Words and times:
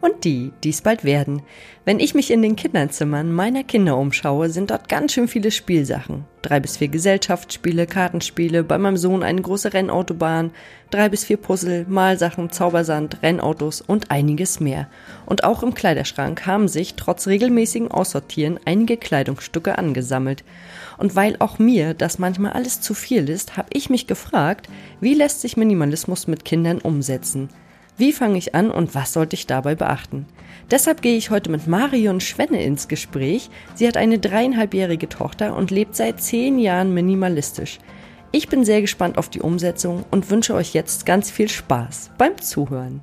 und 0.00 0.24
die, 0.24 0.52
die 0.62 0.70
es 0.70 0.82
bald 0.82 1.04
werden. 1.04 1.42
Wenn 1.84 2.00
ich 2.00 2.14
mich 2.14 2.30
in 2.30 2.42
den 2.42 2.54
Kinderzimmern 2.54 3.32
meiner 3.32 3.64
Kinder 3.64 3.96
umschaue, 3.96 4.50
sind 4.50 4.70
dort 4.70 4.88
ganz 4.88 5.12
schön 5.12 5.26
viele 5.26 5.50
Spielsachen. 5.50 6.24
Drei 6.42 6.60
bis 6.60 6.76
vier 6.76 6.88
Gesellschaftsspiele, 6.88 7.86
Kartenspiele, 7.86 8.62
bei 8.62 8.78
meinem 8.78 8.96
Sohn 8.96 9.22
eine 9.22 9.40
große 9.40 9.72
Rennautobahn, 9.72 10.52
drei 10.90 11.08
bis 11.08 11.24
vier 11.24 11.38
Puzzle, 11.38 11.86
Malsachen, 11.88 12.50
Zaubersand, 12.50 13.22
Rennautos 13.22 13.80
und 13.80 14.10
einiges 14.10 14.60
mehr. 14.60 14.88
Und 15.26 15.44
auch 15.44 15.62
im 15.62 15.74
Kleiderschrank 15.74 16.46
haben 16.46 16.68
sich 16.68 16.94
trotz 16.94 17.26
regelmäßigen 17.26 17.90
Aussortieren 17.90 18.60
einige 18.64 18.96
Kleidungsstücke 18.96 19.78
angesammelt. 19.78 20.44
Und 20.98 21.16
weil 21.16 21.36
auch 21.38 21.58
mir 21.58 21.94
das 21.94 22.18
manchmal 22.18 22.52
alles 22.52 22.80
zu 22.80 22.94
viel 22.94 23.28
ist, 23.28 23.56
habe 23.56 23.70
ich 23.72 23.90
mich 23.90 24.06
gefragt, 24.06 24.68
wie 25.00 25.14
lässt 25.14 25.40
sich 25.40 25.56
Minimalismus 25.56 26.26
mit 26.26 26.44
Kindern 26.44 26.78
umsetzen? 26.78 27.48
Wie 27.98 28.12
fange 28.12 28.38
ich 28.38 28.54
an 28.54 28.70
und 28.70 28.94
was 28.94 29.12
sollte 29.12 29.34
ich 29.34 29.48
dabei 29.48 29.74
beachten? 29.74 30.24
Deshalb 30.70 31.02
gehe 31.02 31.16
ich 31.16 31.30
heute 31.30 31.50
mit 31.50 31.66
Marion 31.66 32.20
Schwenne 32.20 32.62
ins 32.62 32.86
Gespräch. 32.86 33.50
Sie 33.74 33.88
hat 33.88 33.96
eine 33.96 34.20
dreieinhalbjährige 34.20 35.08
Tochter 35.08 35.56
und 35.56 35.72
lebt 35.72 35.96
seit 35.96 36.22
zehn 36.22 36.60
Jahren 36.60 36.94
minimalistisch. 36.94 37.80
Ich 38.30 38.48
bin 38.48 38.64
sehr 38.64 38.82
gespannt 38.82 39.18
auf 39.18 39.28
die 39.28 39.40
Umsetzung 39.40 40.04
und 40.12 40.30
wünsche 40.30 40.54
euch 40.54 40.74
jetzt 40.74 41.06
ganz 41.06 41.28
viel 41.28 41.48
Spaß 41.48 42.12
beim 42.16 42.40
Zuhören. 42.40 43.00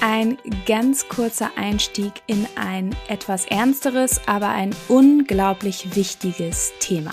Ein 0.00 0.38
ganz 0.66 1.08
kurzer 1.08 1.50
Einstieg 1.56 2.12
in 2.26 2.46
ein 2.56 2.96
etwas 3.08 3.44
ernsteres, 3.44 4.22
aber 4.26 4.48
ein 4.48 4.74
unglaublich 4.88 5.94
wichtiges 5.94 6.72
Thema. 6.78 7.12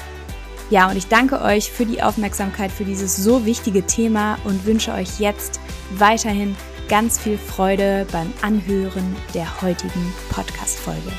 Ja, 0.71 0.89
und 0.89 0.95
ich 0.95 1.07
danke 1.07 1.41
euch 1.41 1.69
für 1.69 1.85
die 1.85 2.01
Aufmerksamkeit 2.01 2.71
für 2.71 2.85
dieses 2.85 3.17
so 3.17 3.45
wichtige 3.45 3.85
Thema 3.85 4.37
und 4.45 4.65
wünsche 4.65 4.93
euch 4.93 5.19
jetzt 5.19 5.59
weiterhin 5.97 6.55
ganz 6.87 7.19
viel 7.19 7.37
Freude 7.37 8.07
beim 8.09 8.31
Anhören 8.41 9.17
der 9.33 9.61
heutigen 9.61 10.13
Podcast-Folge. 10.29 11.11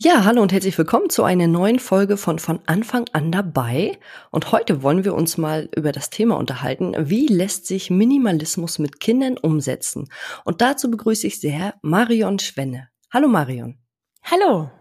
Ja, 0.00 0.24
hallo 0.24 0.40
und 0.40 0.52
herzlich 0.52 0.78
willkommen 0.78 1.10
zu 1.10 1.24
einer 1.24 1.46
neuen 1.46 1.80
Folge 1.80 2.16
von 2.16 2.38
von 2.38 2.60
Anfang 2.64 3.04
an 3.12 3.30
dabei. 3.30 3.98
Und 4.30 4.50
heute 4.50 4.82
wollen 4.82 5.04
wir 5.04 5.14
uns 5.14 5.36
mal 5.36 5.68
über 5.76 5.92
das 5.92 6.08
Thema 6.08 6.38
unterhalten, 6.38 6.94
wie 6.98 7.26
lässt 7.26 7.66
sich 7.66 7.90
Minimalismus 7.90 8.78
mit 8.78 8.98
Kindern 8.98 9.36
umsetzen? 9.36 10.08
Und 10.44 10.62
dazu 10.62 10.90
begrüße 10.90 11.26
ich 11.26 11.38
sehr 11.38 11.74
Marion 11.82 12.38
Schwenne. 12.38 12.88
Hallo 13.14 13.28
Marion. 13.28 13.78
Hallo. 14.24 14.72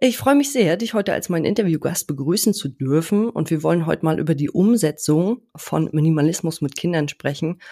Ich 0.00 0.18
freue 0.18 0.34
mich 0.34 0.52
sehr, 0.52 0.76
dich 0.76 0.92
heute 0.92 1.14
als 1.14 1.30
meinen 1.30 1.46
Interviewgast 1.46 2.06
begrüßen 2.06 2.52
zu 2.52 2.68
dürfen. 2.68 3.30
Und 3.30 3.48
wir 3.48 3.62
wollen 3.62 3.86
heute 3.86 4.04
mal 4.04 4.20
über 4.20 4.34
die 4.34 4.50
Umsetzung 4.50 5.40
von 5.56 5.88
Minimalismus 5.92 6.60
mit 6.60 6.76
Kindern 6.76 7.08
sprechen. 7.08 7.62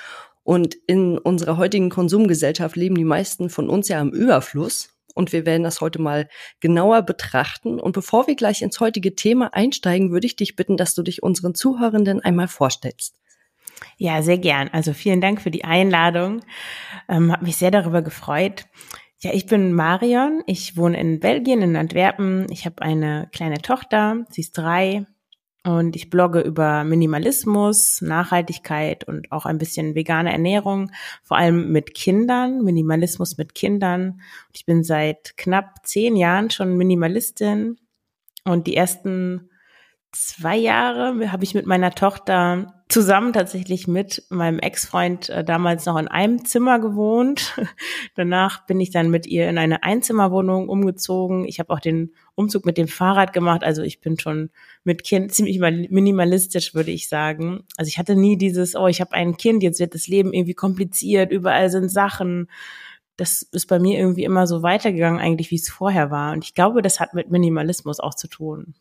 Und 0.44 0.76
in 0.86 1.18
unserer 1.18 1.58
heutigen 1.58 1.90
Konsumgesellschaft 1.90 2.74
leben 2.74 2.94
die 2.94 3.04
meisten 3.04 3.50
von 3.50 3.68
uns 3.68 3.88
ja 3.88 4.00
im 4.00 4.12
Überfluss 4.14 4.88
und 5.14 5.34
wir 5.34 5.44
werden 5.44 5.62
das 5.62 5.82
heute 5.82 6.00
mal 6.00 6.26
genauer 6.60 7.02
betrachten. 7.02 7.78
Und 7.80 7.92
bevor 7.92 8.26
wir 8.28 8.34
gleich 8.34 8.62
ins 8.62 8.80
heutige 8.80 9.14
Thema 9.14 9.52
einsteigen, 9.52 10.10
würde 10.10 10.26
ich 10.26 10.36
dich 10.36 10.56
bitten, 10.56 10.78
dass 10.78 10.94
du 10.94 11.02
dich 11.02 11.22
unseren 11.22 11.54
Zuhörenden 11.54 12.20
einmal 12.20 12.48
vorstellst. 12.48 13.20
Ja, 13.96 14.22
sehr 14.22 14.38
gern. 14.38 14.68
Also 14.72 14.92
vielen 14.92 15.20
Dank 15.20 15.40
für 15.40 15.50
die 15.50 15.64
Einladung. 15.64 16.42
Ähm, 17.08 17.32
Habe 17.32 17.44
mich 17.44 17.56
sehr 17.56 17.70
darüber 17.70 18.02
gefreut. 18.02 18.64
Ja, 19.24 19.32
ich 19.32 19.46
bin 19.46 19.72
Marion. 19.72 20.42
Ich 20.46 20.76
wohne 20.76 20.98
in 21.00 21.20
Belgien, 21.20 21.62
in 21.62 21.76
Antwerpen. 21.76 22.46
Ich 22.50 22.66
habe 22.66 22.82
eine 22.82 23.28
kleine 23.32 23.62
Tochter. 23.62 24.26
Sie 24.30 24.40
ist 24.40 24.58
drei. 24.58 25.06
Und 25.64 25.94
ich 25.94 26.10
blogge 26.10 26.40
über 26.40 26.82
Minimalismus, 26.82 28.02
Nachhaltigkeit 28.02 29.04
und 29.04 29.30
auch 29.30 29.46
ein 29.46 29.58
bisschen 29.58 29.94
vegane 29.94 30.32
Ernährung, 30.32 30.90
vor 31.22 31.36
allem 31.36 31.70
mit 31.70 31.94
Kindern, 31.94 32.64
Minimalismus 32.64 33.38
mit 33.38 33.54
Kindern. 33.54 34.20
Ich 34.52 34.66
bin 34.66 34.82
seit 34.82 35.36
knapp 35.36 35.86
zehn 35.86 36.16
Jahren 36.16 36.50
schon 36.50 36.76
Minimalistin. 36.76 37.76
Und 38.44 38.66
die 38.66 38.74
ersten 38.74 39.50
zwei 40.12 40.56
Jahre 40.56 41.32
habe 41.32 41.44
ich 41.44 41.54
mit 41.54 41.66
meiner 41.66 41.90
Tochter 41.94 42.74
zusammen 42.88 43.32
tatsächlich 43.32 43.88
mit 43.88 44.24
meinem 44.28 44.58
Ex-Freund 44.58 45.30
äh, 45.30 45.42
damals 45.42 45.86
noch 45.86 45.96
in 45.96 46.08
einem 46.08 46.44
Zimmer 46.44 46.78
gewohnt. 46.78 47.56
Danach 48.14 48.66
bin 48.66 48.78
ich 48.80 48.90
dann 48.90 49.10
mit 49.10 49.26
ihr 49.26 49.48
in 49.48 49.56
eine 49.56 49.82
Einzimmerwohnung 49.82 50.68
umgezogen. 50.68 51.46
Ich 51.46 51.58
habe 51.58 51.72
auch 51.72 51.80
den 51.80 52.12
Umzug 52.34 52.66
mit 52.66 52.76
dem 52.76 52.88
Fahrrad 52.88 53.32
gemacht. 53.32 53.64
Also 53.64 53.80
ich 53.80 54.00
bin 54.00 54.18
schon 54.18 54.50
mit 54.84 55.04
Kind 55.04 55.32
ziemlich 55.32 55.58
minimalistisch, 55.58 56.74
würde 56.74 56.90
ich 56.90 57.08
sagen. 57.08 57.64
Also 57.78 57.88
ich 57.88 57.96
hatte 57.96 58.14
nie 58.14 58.36
dieses, 58.36 58.76
oh, 58.76 58.88
ich 58.88 59.00
habe 59.00 59.12
ein 59.12 59.38
Kind, 59.38 59.62
jetzt 59.62 59.80
wird 59.80 59.94
das 59.94 60.06
Leben 60.06 60.34
irgendwie 60.34 60.54
kompliziert, 60.54 61.32
überall 61.32 61.70
sind 61.70 61.88
Sachen. 61.88 62.50
Das 63.16 63.40
ist 63.40 63.66
bei 63.66 63.78
mir 63.78 63.98
irgendwie 63.98 64.24
immer 64.24 64.46
so 64.46 64.62
weitergegangen, 64.62 65.20
eigentlich, 65.20 65.50
wie 65.50 65.56
es 65.56 65.70
vorher 65.70 66.10
war. 66.10 66.32
Und 66.32 66.44
ich 66.44 66.54
glaube, 66.54 66.82
das 66.82 67.00
hat 67.00 67.14
mit 67.14 67.30
Minimalismus 67.30 68.00
auch 68.00 68.14
zu 68.14 68.28
tun. 68.28 68.74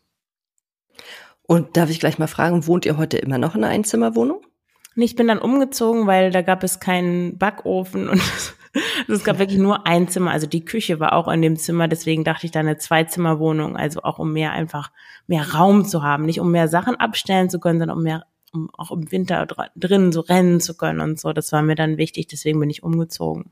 Und 1.42 1.76
darf 1.76 1.90
ich 1.90 2.00
gleich 2.00 2.18
mal 2.18 2.28
fragen, 2.28 2.66
wohnt 2.66 2.86
ihr 2.86 2.96
heute 2.96 3.18
immer 3.18 3.38
noch 3.38 3.54
in 3.54 3.64
einer 3.64 3.72
Einzimmerwohnung? 3.72 4.40
Ich 4.94 5.16
bin 5.16 5.28
dann 5.28 5.38
umgezogen, 5.38 6.06
weil 6.06 6.30
da 6.30 6.42
gab 6.42 6.62
es 6.62 6.80
keinen 6.80 7.38
Backofen 7.38 8.08
und 8.08 8.22
es 9.08 9.24
gab 9.24 9.38
wirklich 9.38 9.58
nur 9.58 9.86
ein 9.86 10.08
Zimmer. 10.08 10.30
Also 10.30 10.46
die 10.46 10.64
Küche 10.64 11.00
war 11.00 11.14
auch 11.14 11.28
in 11.28 11.42
dem 11.42 11.56
Zimmer, 11.56 11.88
deswegen 11.88 12.24
dachte 12.24 12.46
ich 12.46 12.52
da 12.52 12.60
eine 12.60 12.76
Zweizimmerwohnung, 12.76 13.76
also 13.76 14.02
auch 14.02 14.18
um 14.18 14.32
mehr 14.32 14.52
einfach 14.52 14.90
mehr 15.26 15.54
Raum 15.54 15.84
zu 15.84 16.02
haben, 16.02 16.24
nicht 16.24 16.40
um 16.40 16.50
mehr 16.50 16.68
Sachen 16.68 16.96
abstellen 16.96 17.48
zu 17.48 17.58
können, 17.58 17.78
sondern 17.78 17.98
um 17.98 18.02
mehr 18.02 18.24
um 18.52 18.68
auch 18.74 18.90
im 18.90 19.10
Winter 19.10 19.46
drin 19.76 20.12
so 20.12 20.20
rennen 20.20 20.60
zu 20.60 20.76
können 20.76 21.00
und 21.00 21.18
so. 21.18 21.32
Das 21.32 21.52
war 21.52 21.62
mir 21.62 21.74
dann 21.74 21.96
wichtig, 21.96 22.26
deswegen 22.26 22.60
bin 22.60 22.68
ich 22.68 22.82
umgezogen. 22.82 23.50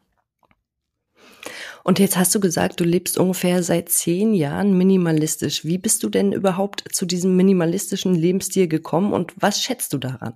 Und 1.90 1.98
jetzt 1.98 2.16
hast 2.16 2.32
du 2.32 2.38
gesagt, 2.38 2.78
du 2.78 2.84
lebst 2.84 3.19
ungefähr 3.19 3.64
seit 3.64 3.88
zehn 3.88 4.32
Jahren 4.32 4.78
minimalistisch. 4.78 5.64
Wie 5.64 5.76
bist 5.76 6.04
du 6.04 6.08
denn 6.08 6.31
überhaupt 6.31 6.84
zu 6.92 7.04
diesem 7.04 7.34
minimalistischen 7.34 8.14
Lebensstil 8.14 8.69
gekommen 8.69 9.12
und 9.12 9.32
was 9.40 9.60
schätzt 9.60 9.92
du 9.92 9.98
daran? 9.98 10.34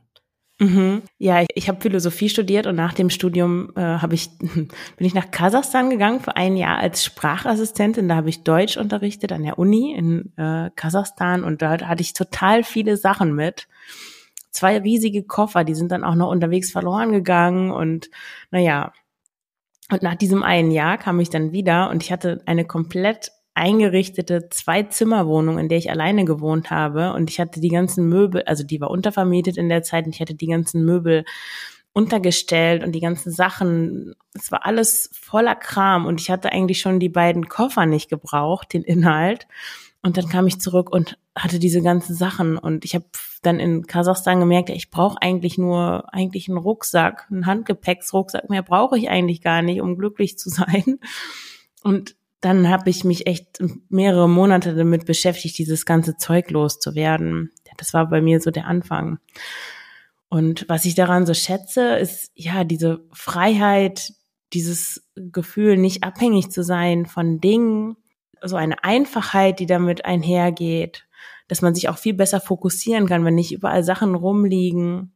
Mhm. 0.58 1.02
Ja, 1.18 1.42
ich, 1.42 1.48
ich 1.54 1.68
habe 1.68 1.80
Philosophie 1.80 2.28
studiert 2.28 2.66
und 2.66 2.74
nach 2.74 2.92
dem 2.92 3.08
Studium 3.08 3.70
äh, 3.76 3.80
habe 3.80 4.16
ich 4.16 4.36
bin 4.38 4.68
ich 4.98 5.14
nach 5.14 5.30
Kasachstan 5.30 5.90
gegangen 5.90 6.18
für 6.18 6.34
ein 6.34 6.56
Jahr 6.56 6.78
als 6.78 7.04
Sprachassistentin. 7.04 8.08
Da 8.08 8.16
habe 8.16 8.30
ich 8.30 8.42
Deutsch 8.42 8.76
unterrichtet 8.76 9.30
an 9.30 9.44
der 9.44 9.56
Uni 9.56 9.94
in 9.94 10.32
äh, 10.36 10.70
Kasachstan 10.74 11.44
und 11.44 11.62
da 11.62 11.78
hatte 11.78 12.02
ich 12.02 12.14
total 12.14 12.64
viele 12.64 12.96
Sachen 12.96 13.32
mit. 13.32 13.68
Zwei 14.50 14.78
riesige 14.78 15.22
Koffer, 15.22 15.62
die 15.62 15.76
sind 15.76 15.92
dann 15.92 16.02
auch 16.02 16.16
noch 16.16 16.32
unterwegs 16.32 16.72
verloren 16.72 17.12
gegangen 17.12 17.70
und 17.70 18.10
naja. 18.50 18.92
Und 19.90 20.02
nach 20.02 20.14
diesem 20.14 20.42
einen 20.42 20.70
Jahr 20.70 20.98
kam 20.98 21.20
ich 21.20 21.30
dann 21.30 21.52
wieder 21.52 21.90
und 21.90 22.02
ich 22.02 22.10
hatte 22.10 22.42
eine 22.46 22.64
komplett 22.64 23.32
eingerichtete 23.54 24.48
Zwei-Zimmer-Wohnung, 24.50 25.58
in 25.58 25.68
der 25.68 25.78
ich 25.78 25.90
alleine 25.90 26.24
gewohnt 26.24 26.70
habe. 26.70 27.12
Und 27.12 27.30
ich 27.30 27.38
hatte 27.38 27.60
die 27.60 27.68
ganzen 27.68 28.08
Möbel, 28.08 28.42
also 28.44 28.64
die 28.64 28.80
war 28.80 28.90
untervermietet 28.90 29.56
in 29.56 29.68
der 29.68 29.82
Zeit 29.82 30.06
und 30.06 30.14
ich 30.14 30.20
hatte 30.20 30.34
die 30.34 30.48
ganzen 30.48 30.84
Möbel 30.84 31.24
untergestellt 31.92 32.82
und 32.82 32.92
die 32.92 33.00
ganzen 33.00 33.30
Sachen. 33.30 34.14
Es 34.34 34.50
war 34.50 34.66
alles 34.66 35.10
voller 35.12 35.54
Kram 35.54 36.06
und 36.06 36.20
ich 36.20 36.30
hatte 36.30 36.50
eigentlich 36.50 36.80
schon 36.80 36.98
die 36.98 37.08
beiden 37.08 37.48
Koffer 37.48 37.86
nicht 37.86 38.10
gebraucht, 38.10 38.72
den 38.72 38.82
Inhalt. 38.82 39.46
Und 40.04 40.18
dann 40.18 40.28
kam 40.28 40.46
ich 40.46 40.60
zurück 40.60 40.90
und 40.92 41.16
hatte 41.34 41.58
diese 41.58 41.80
ganzen 41.80 42.14
Sachen 42.14 42.58
und 42.58 42.84
ich 42.84 42.94
habe 42.94 43.06
dann 43.40 43.58
in 43.58 43.86
Kasachstan 43.86 44.38
gemerkt, 44.38 44.68
ich 44.68 44.90
brauche 44.90 45.16
eigentlich 45.22 45.56
nur 45.56 46.12
eigentlich 46.12 46.46
einen 46.46 46.58
Rucksack, 46.58 47.26
einen 47.30 47.46
Handgepäcksrucksack, 47.46 48.50
mehr 48.50 48.62
brauche 48.62 48.98
ich 48.98 49.08
eigentlich 49.08 49.40
gar 49.40 49.62
nicht, 49.62 49.80
um 49.80 49.96
glücklich 49.96 50.36
zu 50.36 50.50
sein. 50.50 50.98
Und 51.82 52.16
dann 52.42 52.68
habe 52.68 52.90
ich 52.90 53.04
mich 53.04 53.26
echt 53.26 53.64
mehrere 53.88 54.28
Monate 54.28 54.74
damit 54.74 55.06
beschäftigt, 55.06 55.56
dieses 55.56 55.86
ganze 55.86 56.18
Zeug 56.18 56.50
loszuwerden. 56.50 57.52
Das 57.78 57.94
war 57.94 58.06
bei 58.10 58.20
mir 58.20 58.40
so 58.40 58.50
der 58.50 58.66
Anfang. 58.66 59.20
Und 60.28 60.68
was 60.68 60.84
ich 60.84 60.94
daran 60.94 61.24
so 61.24 61.32
schätze, 61.32 61.96
ist 61.96 62.30
ja 62.34 62.64
diese 62.64 63.06
Freiheit, 63.14 64.12
dieses 64.52 65.08
Gefühl, 65.14 65.78
nicht 65.78 66.02
abhängig 66.02 66.50
zu 66.50 66.62
sein 66.62 67.06
von 67.06 67.40
Dingen, 67.40 67.96
so 68.44 68.56
eine 68.56 68.82
Einfachheit, 68.84 69.58
die 69.58 69.66
damit 69.66 70.04
einhergeht, 70.04 71.06
dass 71.48 71.62
man 71.62 71.74
sich 71.74 71.88
auch 71.88 71.98
viel 71.98 72.14
besser 72.14 72.40
fokussieren 72.40 73.06
kann, 73.06 73.24
wenn 73.24 73.34
nicht 73.34 73.52
überall 73.52 73.84
Sachen 73.84 74.14
rumliegen 74.14 75.12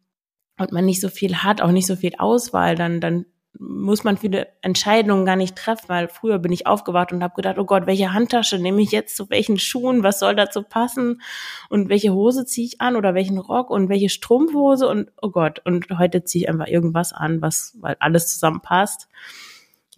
und 0.59 0.73
man 0.73 0.85
nicht 0.85 1.01
so 1.01 1.09
viel 1.09 1.37
hat, 1.39 1.61
auch 1.61 1.71
nicht 1.71 1.87
so 1.87 1.97
viel 1.97 2.15
Auswahl, 2.19 2.75
dann, 2.75 3.01
dann 3.01 3.27
muss 3.59 4.05
man 4.05 4.17
viele 4.17 4.49
Entscheidungen 4.63 5.25
gar 5.25 5.37
nicht 5.37 5.57
treffen, 5.57 5.89
weil 5.89 6.09
früher 6.09 6.39
bin 6.39 6.53
ich 6.53 6.67
aufgewacht 6.67 7.13
und 7.13 7.23
habe 7.23 7.35
gedacht, 7.35 7.59
oh 7.59 7.65
Gott, 7.65 7.87
welche 7.87 8.13
Handtasche 8.13 8.59
nehme 8.59 8.81
ich 8.83 8.93
jetzt 8.93 9.17
zu 9.17 9.31
welchen 9.31 9.59
Schuhen, 9.59 10.03
was 10.03 10.21
soll 10.21 10.37
dazu 10.37 10.63
passen 10.63 11.21
und 11.69 11.89
welche 11.89 12.13
Hose 12.13 12.45
ziehe 12.45 12.67
ich 12.67 12.81
an 12.81 12.95
oder 12.95 13.15
welchen 13.15 13.39
Rock 13.39 13.71
und 13.71 13.89
welche 13.89 14.11
Strumpfhose 14.11 14.87
und 14.87 15.11
oh 15.21 15.31
Gott, 15.31 15.61
und 15.65 15.87
heute 15.99 16.25
ziehe 16.25 16.45
ich 16.45 16.49
einfach 16.49 16.69
irgendwas 16.69 17.13
an, 17.13 17.43
was 17.43 17.77
weil 17.81 17.97
alles 17.99 18.29
zusammenpasst. 18.29 19.09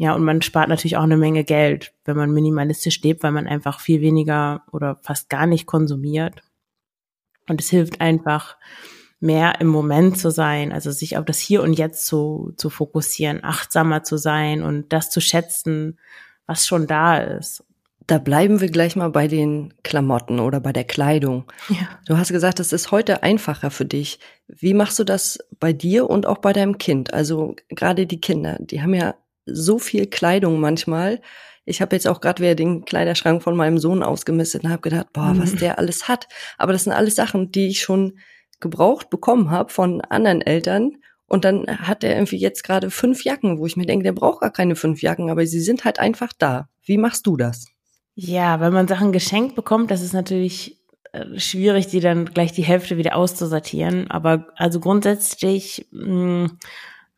Ja, 0.00 0.14
und 0.14 0.24
man 0.24 0.40
spart 0.40 0.70
natürlich 0.70 0.96
auch 0.96 1.02
eine 1.02 1.18
Menge 1.18 1.44
Geld, 1.44 1.92
wenn 2.06 2.16
man 2.16 2.30
minimalistisch 2.30 3.02
lebt, 3.02 3.22
weil 3.22 3.32
man 3.32 3.46
einfach 3.46 3.80
viel 3.80 4.00
weniger 4.00 4.62
oder 4.72 4.98
fast 5.02 5.28
gar 5.28 5.46
nicht 5.46 5.66
konsumiert. 5.66 6.40
Und 7.50 7.60
es 7.60 7.68
hilft 7.68 8.00
einfach, 8.00 8.56
mehr 9.20 9.60
im 9.60 9.66
Moment 9.66 10.16
zu 10.16 10.30
sein, 10.30 10.72
also 10.72 10.90
sich 10.90 11.18
auf 11.18 11.26
das 11.26 11.38
Hier 11.38 11.62
und 11.62 11.74
Jetzt 11.74 12.06
zu, 12.06 12.54
zu 12.56 12.70
fokussieren, 12.70 13.44
achtsamer 13.44 14.02
zu 14.02 14.16
sein 14.16 14.62
und 14.62 14.90
das 14.90 15.10
zu 15.10 15.20
schätzen, 15.20 15.98
was 16.46 16.66
schon 16.66 16.86
da 16.86 17.18
ist. 17.18 17.62
Da 18.06 18.16
bleiben 18.16 18.62
wir 18.62 18.70
gleich 18.70 18.96
mal 18.96 19.10
bei 19.10 19.28
den 19.28 19.74
Klamotten 19.82 20.40
oder 20.40 20.60
bei 20.60 20.72
der 20.72 20.84
Kleidung. 20.84 21.44
Ja. 21.68 21.90
Du 22.06 22.16
hast 22.16 22.32
gesagt, 22.32 22.58
es 22.58 22.72
ist 22.72 22.90
heute 22.90 23.22
einfacher 23.22 23.70
für 23.70 23.84
dich. 23.84 24.18
Wie 24.48 24.72
machst 24.72 24.98
du 24.98 25.04
das 25.04 25.38
bei 25.60 25.74
dir 25.74 26.08
und 26.08 26.24
auch 26.24 26.38
bei 26.38 26.54
deinem 26.54 26.78
Kind? 26.78 27.12
Also 27.12 27.54
gerade 27.68 28.06
die 28.06 28.22
Kinder, 28.22 28.56
die 28.58 28.80
haben 28.80 28.94
ja 28.94 29.14
so 29.46 29.78
viel 29.78 30.06
Kleidung 30.06 30.60
manchmal. 30.60 31.20
Ich 31.64 31.80
habe 31.80 31.94
jetzt 31.94 32.08
auch 32.08 32.20
gerade 32.20 32.42
wieder 32.42 32.54
den 32.54 32.84
Kleiderschrank 32.84 33.42
von 33.42 33.56
meinem 33.56 33.78
Sohn 33.78 34.02
ausgemistet 34.02 34.64
und 34.64 34.70
habe 34.70 34.82
gedacht, 34.82 35.12
boah, 35.12 35.34
was 35.36 35.52
mhm. 35.54 35.58
der 35.58 35.78
alles 35.78 36.08
hat. 36.08 36.26
Aber 36.58 36.72
das 36.72 36.84
sind 36.84 36.92
alles 36.92 37.14
Sachen, 37.14 37.52
die 37.52 37.68
ich 37.68 37.80
schon 37.80 38.18
gebraucht 38.60 39.10
bekommen 39.10 39.50
habe 39.50 39.72
von 39.72 40.00
anderen 40.02 40.42
Eltern. 40.42 40.96
Und 41.26 41.44
dann 41.44 41.66
hat 41.68 42.02
er 42.02 42.14
irgendwie 42.14 42.38
jetzt 42.38 42.64
gerade 42.64 42.90
fünf 42.90 43.24
Jacken, 43.24 43.58
wo 43.58 43.66
ich 43.66 43.76
mir 43.76 43.86
denke, 43.86 44.02
der 44.02 44.12
braucht 44.12 44.40
gar 44.40 44.50
keine 44.50 44.74
fünf 44.74 45.00
Jacken, 45.00 45.30
aber 45.30 45.46
sie 45.46 45.60
sind 45.60 45.84
halt 45.84 46.00
einfach 46.00 46.32
da. 46.36 46.68
Wie 46.82 46.98
machst 46.98 47.26
du 47.26 47.36
das? 47.36 47.66
Ja, 48.16 48.60
wenn 48.60 48.72
man 48.72 48.88
Sachen 48.88 49.12
geschenkt 49.12 49.54
bekommt, 49.54 49.90
das 49.90 50.02
ist 50.02 50.12
natürlich 50.12 50.80
äh, 51.12 51.38
schwierig, 51.38 51.86
die 51.86 52.00
dann 52.00 52.26
gleich 52.26 52.52
die 52.52 52.64
Hälfte 52.64 52.96
wieder 52.96 53.16
auszusortieren. 53.16 54.10
Aber 54.10 54.48
also 54.56 54.80
grundsätzlich 54.80 55.86
hm, 55.92 56.58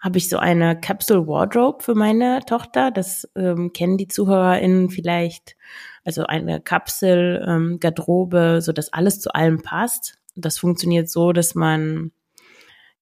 habe 0.02 0.18
ich 0.18 0.28
so 0.28 0.38
eine 0.38 0.78
Capsule 0.78 1.28
Wardrobe 1.28 1.82
für 1.82 1.94
meine 1.94 2.40
Tochter. 2.44 2.90
Das 2.90 3.30
ähm, 3.36 3.72
kennen 3.72 3.96
die 3.96 4.08
ZuhörerInnen 4.08 4.90
vielleicht. 4.90 5.56
Also 6.04 6.24
eine 6.24 6.60
Kapsel, 6.60 7.44
ähm, 7.46 7.78
Garderobe, 7.78 8.60
so 8.60 8.72
dass 8.72 8.92
alles 8.92 9.20
zu 9.20 9.32
allem 9.32 9.62
passt. 9.62 10.18
Das 10.34 10.58
funktioniert 10.58 11.08
so, 11.08 11.32
dass 11.32 11.54
man 11.54 12.10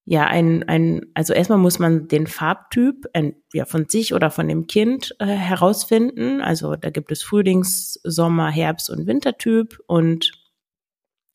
ja 0.05 0.27
ein, 0.27 0.67
ein 0.69 1.07
also 1.15 1.33
erstmal 1.33 1.57
muss 1.57 1.79
man 1.79 2.07
den 2.07 2.27
Farbtyp 2.27 3.07
ein, 3.13 3.35
ja, 3.51 3.65
von 3.65 3.89
sich 3.89 4.13
oder 4.13 4.29
von 4.29 4.47
dem 4.47 4.67
Kind 4.67 5.15
äh, 5.17 5.25
herausfinden. 5.25 6.41
Also 6.41 6.75
da 6.75 6.91
gibt 6.91 7.11
es 7.11 7.23
Frühlings-, 7.23 7.99
Sommer-, 8.03 8.51
Herbst- 8.51 8.91
und 8.91 9.07
Wintertyp 9.07 9.79
und 9.87 10.33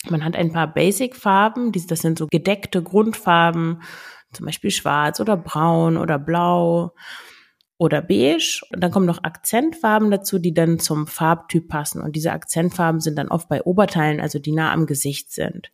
man 0.09 0.25
hat 0.25 0.37
ein 0.37 0.53
paar 0.53 0.73
Basic-Farben, 0.73 1.73
das 1.73 2.01
sind 2.01 2.19
so 2.19 2.29
gedeckte 2.29 2.81
Grundfarben, 2.81 3.83
zum 4.37 4.47
Beispiel 4.47 4.71
schwarz 4.71 5.21
oder 5.21 5.37
braun 5.37 5.97
oder 5.97 6.19
blau 6.19 6.93
oder 7.79 8.03
beige. 8.03 8.63
Und 8.73 8.83
dann 8.83 8.91
kommen 8.91 9.07
noch 9.07 9.25
Akzentfarben 9.25 10.11
dazu, 10.11 10.39
die 10.39 10.55
dann 10.55 10.79
zum 10.79 11.07
Farbtyp 11.07 11.69
passen. 11.69 12.01
Und 12.01 12.17
diese 12.17 12.33
Akzentfarben 12.33 13.01
sind 13.01 13.17
dann 13.17 13.29
oft 13.29 13.49
bei 13.49 13.63
Oberteilen, 13.63 14.21
also 14.21 14.39
die 14.39 14.53
nah 14.53 14.73
am 14.73 14.87
Gesicht 14.87 15.33
sind. 15.33 15.71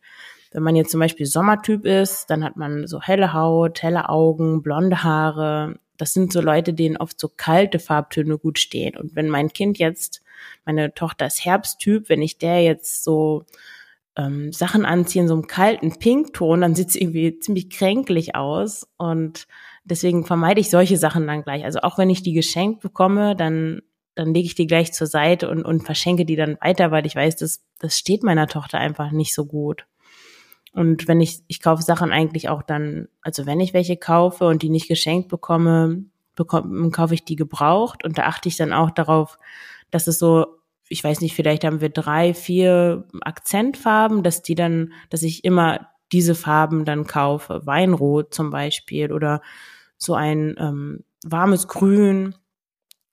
Wenn 0.51 0.63
man 0.63 0.75
jetzt 0.75 0.91
zum 0.91 0.99
Beispiel 0.99 1.25
Sommertyp 1.25 1.85
ist, 1.85 2.29
dann 2.29 2.43
hat 2.43 2.57
man 2.57 2.85
so 2.85 3.01
helle 3.01 3.33
Haut, 3.33 3.81
helle 3.81 4.09
Augen, 4.09 4.61
blonde 4.61 5.03
Haare. 5.03 5.79
Das 5.97 6.13
sind 6.13 6.31
so 6.31 6.41
Leute, 6.41 6.73
denen 6.73 6.97
oft 6.97 7.19
so 7.19 7.29
kalte 7.35 7.79
Farbtöne 7.79 8.37
gut 8.37 8.59
stehen. 8.59 8.95
Und 8.97 9.15
wenn 9.15 9.29
mein 9.29 9.49
Kind 9.49 9.79
jetzt, 9.79 10.21
meine 10.65 10.93
Tochter 10.93 11.25
ist 11.25 11.43
Herbsttyp, 11.43 12.09
wenn 12.09 12.21
ich 12.21 12.37
der 12.37 12.61
jetzt 12.61 13.03
so 13.03 13.45
ähm, 14.15 14.51
Sachen 14.51 14.85
anziehe 14.85 15.23
in 15.23 15.27
so 15.27 15.33
einem 15.33 15.47
kalten 15.47 15.97
Pinkton, 15.97 16.61
dann 16.61 16.75
sieht 16.75 16.91
sie 16.91 17.01
irgendwie 17.01 17.39
ziemlich 17.39 17.69
kränklich 17.69 18.35
aus. 18.35 18.87
Und 18.97 19.47
Deswegen 19.85 20.25
vermeide 20.25 20.61
ich 20.61 20.69
solche 20.69 20.97
Sachen 20.97 21.27
dann 21.27 21.43
gleich. 21.43 21.65
Also 21.65 21.79
auch 21.79 21.97
wenn 21.97 22.09
ich 22.09 22.23
die 22.23 22.33
geschenkt 22.33 22.81
bekomme, 22.81 23.35
dann, 23.35 23.81
dann 24.15 24.33
lege 24.33 24.45
ich 24.45 24.55
die 24.55 24.67
gleich 24.67 24.93
zur 24.93 25.07
Seite 25.07 25.49
und, 25.49 25.63
und 25.63 25.83
verschenke 25.83 26.25
die 26.25 26.37
dann 26.37 26.57
weiter, 26.61 26.91
weil 26.91 27.05
ich 27.05 27.15
weiß, 27.15 27.35
das, 27.35 27.61
das 27.79 27.97
steht 27.97 28.23
meiner 28.23 28.47
Tochter 28.47 28.79
einfach 28.79 29.11
nicht 29.11 29.33
so 29.33 29.45
gut. 29.45 29.85
Und 30.71 31.07
wenn 31.07 31.19
ich, 31.21 31.41
ich 31.47 31.61
kaufe 31.61 31.83
Sachen 31.83 32.11
eigentlich 32.11 32.49
auch 32.49 32.63
dann, 32.63 33.09
also 33.21 33.45
wenn 33.45 33.59
ich 33.59 33.73
welche 33.73 33.97
kaufe 33.97 34.47
und 34.47 34.63
die 34.63 34.69
nicht 34.69 34.87
geschenkt 34.87 35.27
bekomme, 35.27 36.05
bekomme, 36.35 36.89
kaufe 36.91 37.13
ich 37.13 37.25
die 37.25 37.35
gebraucht 37.35 38.03
und 38.05 38.17
da 38.17 38.23
achte 38.23 38.47
ich 38.47 38.55
dann 38.55 38.73
auch 38.73 38.89
darauf, 38.89 39.37
dass 39.91 40.07
es 40.07 40.17
so, 40.17 40.47
ich 40.89 41.03
weiß 41.03 41.21
nicht, 41.21 41.35
vielleicht 41.35 41.63
haben 41.63 41.81
wir 41.81 41.89
drei, 41.89 42.33
vier 42.33 43.07
Akzentfarben, 43.21 44.23
dass 44.23 44.41
die 44.41 44.55
dann, 44.55 44.93
dass 45.09 45.23
ich 45.23 45.43
immer 45.43 45.89
diese 46.11 46.35
Farben 46.35 46.85
dann 46.85 47.07
kaufe. 47.07 47.65
Weinrot 47.65 48.33
zum 48.33 48.51
Beispiel 48.51 49.11
oder 49.11 49.41
so 49.97 50.13
ein 50.13 50.55
ähm, 50.59 51.03
warmes 51.25 51.67
Grün 51.67 52.35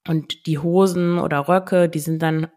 und 0.06 0.46
die 0.46 0.58
Hosen 0.58 1.18
oder 1.18 1.48
Röcke, 1.48 1.88
die 1.88 2.00
sind 2.00 2.20
dann 2.22 2.48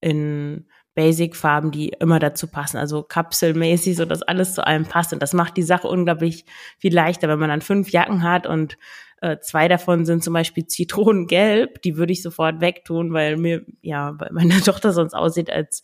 in 0.00 0.66
Basic-Farben, 0.94 1.70
die 1.70 1.90
immer 2.00 2.18
dazu 2.18 2.48
passen, 2.48 2.76
also 2.76 3.04
kapselmäßig, 3.04 3.96
so 3.96 4.04
dass 4.04 4.22
alles 4.22 4.54
zu 4.54 4.66
allem 4.66 4.84
passt. 4.84 5.12
Und 5.12 5.22
das 5.22 5.32
macht 5.32 5.56
die 5.56 5.62
Sache 5.62 5.86
unglaublich 5.86 6.44
viel 6.78 6.92
leichter, 6.92 7.28
wenn 7.28 7.38
man 7.38 7.50
dann 7.50 7.62
fünf 7.62 7.90
Jacken 7.90 8.22
hat 8.22 8.46
und 8.46 8.76
äh, 9.20 9.38
zwei 9.40 9.68
davon 9.68 10.04
sind 10.04 10.22
zum 10.22 10.34
Beispiel 10.34 10.66
Zitronengelb, 10.66 11.82
die 11.82 11.96
würde 11.96 12.12
ich 12.12 12.22
sofort 12.22 12.60
wegtun, 12.60 13.12
weil 13.12 13.36
mir, 13.36 13.64
ja, 13.80 14.14
weil 14.18 14.30
meine 14.32 14.60
Tochter 14.64 14.92
sonst 14.92 15.14
aussieht, 15.14 15.50
als, 15.50 15.82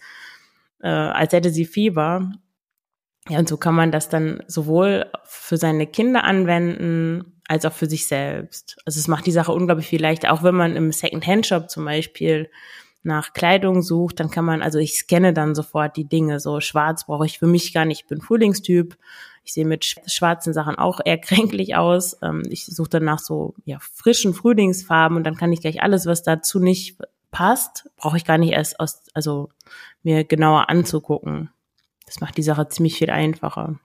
äh, 0.81 0.89
als 0.89 1.33
hätte 1.33 1.51
sie 1.51 1.65
Fieber. 1.65 2.33
Ja, 3.29 3.39
und 3.39 3.49
so 3.49 3.57
kann 3.57 3.75
man 3.75 3.91
das 3.91 4.09
dann 4.09 4.43
sowohl 4.47 5.07
für 5.25 5.57
seine 5.57 5.87
Kinder 5.87 6.25
anwenden, 6.25 7.41
als 7.49 7.65
auch 7.65 7.73
für 7.73 7.87
sich 7.87 8.07
selbst. 8.07 8.77
Also 8.85 9.01
es 9.01 9.09
macht 9.09 9.27
die 9.27 9.33
Sache 9.33 9.53
unglaublich 9.53 9.87
viel 9.87 10.01
leichter. 10.01 10.33
Auch 10.33 10.43
wenn 10.43 10.55
man 10.55 10.77
im 10.77 10.93
Second-Hand-Shop 10.93 11.71
zum 11.71 11.85
Beispiel 11.85 12.51
nach 13.05 13.33
Kleidung 13.33 13.83
sucht, 13.83 14.21
dann 14.21 14.31
kann 14.31 14.45
man, 14.45 14.63
also 14.63 14.79
ich 14.79 14.95
scanne 14.95 15.33
dann 15.33 15.55
sofort 15.55 15.97
die 15.97 16.09
Dinge. 16.09 16.41
So 16.41 16.61
schwarz 16.61 17.07
brauche 17.07 17.27
ich 17.27 17.39
für 17.39 17.47
mich 17.47 17.73
gar 17.73 17.85
nicht, 17.85 18.03
ich 18.03 18.07
bin 18.07 18.21
Frühlingstyp. 18.21 18.97
Ich 19.47 19.53
sehe 19.53 19.67
mit 19.67 19.85
schwarzen 20.07 20.55
Sachen 20.55 20.77
auch 20.77 21.01
eher 21.05 21.19
kränklich 21.21 21.77
aus. 21.77 22.17
Ähm, 22.23 22.43
ich 22.49 22.67
suche 22.67 22.89
dann 22.89 23.05
nach 23.05 23.19
so 23.19 23.55
ja, 23.65 23.79
frischen 23.81 24.35
Frühlingsfarben 24.35 25.17
und 25.17 25.25
dann 25.25 25.37
kann 25.37 25.53
ich 25.53 25.61
gleich 25.61 25.83
alles, 25.83 26.07
was 26.07 26.23
dazu 26.23 26.59
nicht 26.59 26.99
passt, 27.31 27.91
brauche 27.97 28.17
ich 28.17 28.25
gar 28.25 28.39
nicht 28.39 28.53
erst 28.53 28.81
aus, 28.81 29.03
also 29.13 29.51
mir 30.03 30.25
genauer 30.25 30.71
anzugucken. 30.71 31.51
Das 32.07 32.21
macht 32.21 32.37
die 32.37 32.43
Sache 32.43 32.69
ziemlich 32.69 32.97
viel 32.97 33.11
einfacher. 33.11 33.79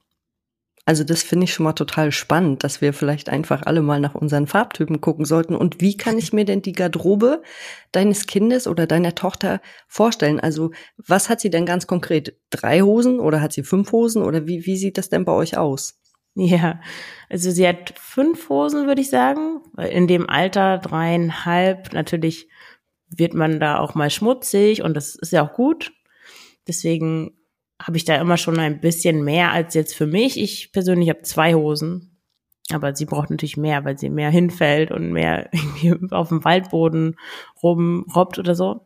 Also 0.89 1.03
das 1.03 1.21
finde 1.21 1.43
ich 1.43 1.53
schon 1.53 1.65
mal 1.65 1.73
total 1.73 2.11
spannend, 2.11 2.63
dass 2.63 2.81
wir 2.81 2.93
vielleicht 2.93 3.29
einfach 3.29 3.61
alle 3.61 3.83
mal 3.83 3.99
nach 3.99 4.15
unseren 4.15 4.47
Farbtypen 4.47 5.01
gucken 5.01 5.23
sollten. 5.23 5.55
Und 5.55 5.81
wie 5.81 5.95
kann 5.95 6.17
ich 6.17 6.33
mir 6.33 6.45
denn 6.45 6.63
die 6.63 6.71
Garderobe 6.71 7.43
deines 7.91 8.25
Kindes 8.25 8.65
oder 8.65 8.87
deiner 8.87 9.13
Tochter 9.13 9.61
vorstellen? 9.87 10.39
Also 10.39 10.71
was 10.97 11.29
hat 11.29 11.41
sie 11.41 11.51
denn 11.51 11.67
ganz 11.67 11.85
konkret? 11.85 12.39
Drei 12.49 12.81
Hosen 12.81 13.19
oder 13.19 13.39
hat 13.39 13.53
sie 13.53 13.61
fünf 13.61 13.91
Hosen 13.91 14.23
oder 14.23 14.47
wie, 14.47 14.65
wie 14.65 14.77
sieht 14.77 14.97
das 14.97 15.09
denn 15.09 15.25
bei 15.25 15.31
euch 15.31 15.59
aus? 15.59 16.01
Ja, 16.33 16.81
also 17.29 17.51
sie 17.51 17.67
hat 17.67 17.93
fünf 17.95 18.49
Hosen, 18.49 18.87
würde 18.87 19.01
ich 19.01 19.11
sagen. 19.11 19.61
In 19.77 20.07
dem 20.07 20.27
Alter 20.27 20.79
dreieinhalb 20.79 21.93
natürlich 21.93 22.49
wird 23.09 23.35
man 23.35 23.59
da 23.59 23.77
auch 23.77 23.93
mal 23.93 24.09
schmutzig 24.09 24.81
und 24.81 24.95
das 24.95 25.13
ist 25.13 25.33
ja 25.33 25.47
auch 25.47 25.53
gut. 25.53 25.91
Deswegen 26.67 27.38
habe 27.81 27.97
ich 27.97 28.05
da 28.05 28.15
immer 28.15 28.37
schon 28.37 28.59
ein 28.59 28.81
bisschen 28.81 29.23
mehr 29.23 29.51
als 29.51 29.73
jetzt 29.73 29.95
für 29.95 30.07
mich. 30.07 30.39
Ich 30.39 30.71
persönlich 30.71 31.09
habe 31.09 31.21
zwei 31.21 31.53
Hosen, 31.55 32.17
aber 32.71 32.93
sie 32.95 33.05
braucht 33.05 33.29
natürlich 33.29 33.57
mehr, 33.57 33.85
weil 33.85 33.97
sie 33.97 34.09
mehr 34.09 34.29
hinfällt 34.29 34.91
und 34.91 35.11
mehr 35.11 35.49
irgendwie 35.81 36.13
auf 36.13 36.29
dem 36.29 36.43
Waldboden 36.43 37.15
rumrobbt 37.63 38.37
oder 38.37 38.55
so. 38.55 38.85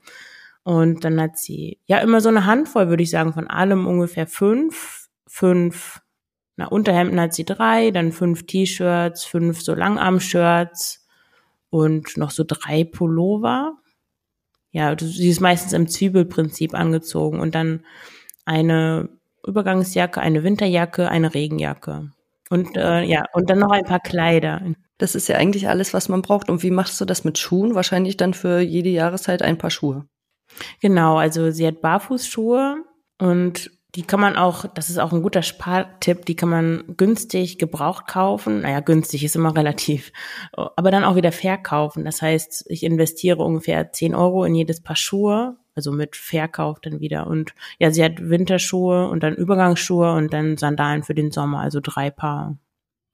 Und 0.63 1.03
dann 1.03 1.19
hat 1.19 1.37
sie 1.37 1.79
ja 1.85 1.97
immer 1.99 2.21
so 2.21 2.29
eine 2.29 2.45
Handvoll, 2.45 2.87
würde 2.87 3.03
ich 3.03 3.09
sagen, 3.09 3.33
von 3.33 3.47
allem 3.47 3.85
ungefähr 3.85 4.27
fünf, 4.27 5.09
fünf, 5.27 6.01
na 6.55 6.67
Unterhemden 6.67 7.19
hat 7.19 7.33
sie 7.33 7.43
drei, 7.43 7.91
dann 7.91 8.11
fünf 8.11 8.45
T-Shirts, 8.45 9.25
fünf 9.25 9.61
so 9.61 9.73
Langarm-Shirts 9.73 11.05
und 11.69 12.15
noch 12.15 12.31
so 12.31 12.45
drei 12.47 12.85
Pullover. 12.85 13.75
Ja, 14.71 14.95
sie 14.97 15.29
ist 15.29 15.41
meistens 15.41 15.73
im 15.73 15.87
Zwiebelprinzip 15.87 16.73
angezogen 16.73 17.39
und 17.39 17.55
dann 17.55 17.83
eine 18.45 19.09
Übergangsjacke, 19.45 20.21
eine 20.21 20.43
Winterjacke, 20.43 21.09
eine 21.09 21.33
Regenjacke. 21.33 22.11
Und 22.49 22.77
äh, 22.77 23.03
ja, 23.03 23.25
und 23.33 23.49
dann 23.49 23.59
noch 23.59 23.71
ein 23.71 23.85
paar 23.85 23.99
Kleider. 23.99 24.61
Das 24.97 25.15
ist 25.15 25.27
ja 25.27 25.37
eigentlich 25.37 25.67
alles, 25.67 25.93
was 25.93 26.07
man 26.09 26.21
braucht. 26.21 26.49
Und 26.49 26.63
wie 26.63 26.71
machst 26.71 26.99
du 27.01 27.05
das 27.05 27.23
mit 27.23 27.37
Schuhen? 27.37 27.75
Wahrscheinlich 27.75 28.17
dann 28.17 28.33
für 28.33 28.59
jede 28.59 28.89
Jahreszeit 28.89 29.41
ein 29.41 29.57
paar 29.57 29.71
Schuhe. 29.71 30.05
Genau, 30.81 31.17
also 31.17 31.51
sie 31.51 31.65
hat 31.65 31.81
Barfußschuhe 31.81 32.83
und 33.19 33.71
die 33.95 34.03
kann 34.03 34.19
man 34.19 34.35
auch, 34.35 34.65
das 34.73 34.89
ist 34.89 34.97
auch 34.97 35.13
ein 35.13 35.21
guter 35.21 35.43
Spartipp, 35.43 36.25
die 36.25 36.35
kann 36.35 36.49
man 36.49 36.83
günstig 36.97 37.59
gebraucht 37.59 38.07
kaufen. 38.07 38.61
Naja, 38.61 38.79
günstig 38.79 39.23
ist 39.23 39.35
immer 39.35 39.55
relativ, 39.55 40.11
aber 40.51 40.89
dann 40.89 41.03
auch 41.03 41.15
wieder 41.15 41.31
verkaufen. 41.31 42.03
Das 42.03 42.21
heißt, 42.21 42.65
ich 42.69 42.83
investiere 42.83 43.43
ungefähr 43.43 43.91
10 43.91 44.15
Euro 44.15 44.45
in 44.45 44.55
jedes 44.55 44.81
Paar 44.81 44.95
Schuhe, 44.95 45.57
also 45.75 45.91
mit 45.91 46.15
Verkauf 46.15 46.79
dann 46.79 46.99
wieder. 46.99 47.27
Und 47.27 47.53
ja, 47.79 47.91
sie 47.91 48.03
hat 48.03 48.29
Winterschuhe 48.29 49.07
und 49.07 49.23
dann 49.23 49.35
Übergangsschuhe 49.35 50.13
und 50.13 50.33
dann 50.33 50.57
Sandalen 50.57 51.03
für 51.03 51.15
den 51.15 51.31
Sommer, 51.31 51.59
also 51.59 51.79
drei 51.81 52.09
Paar. 52.09 52.57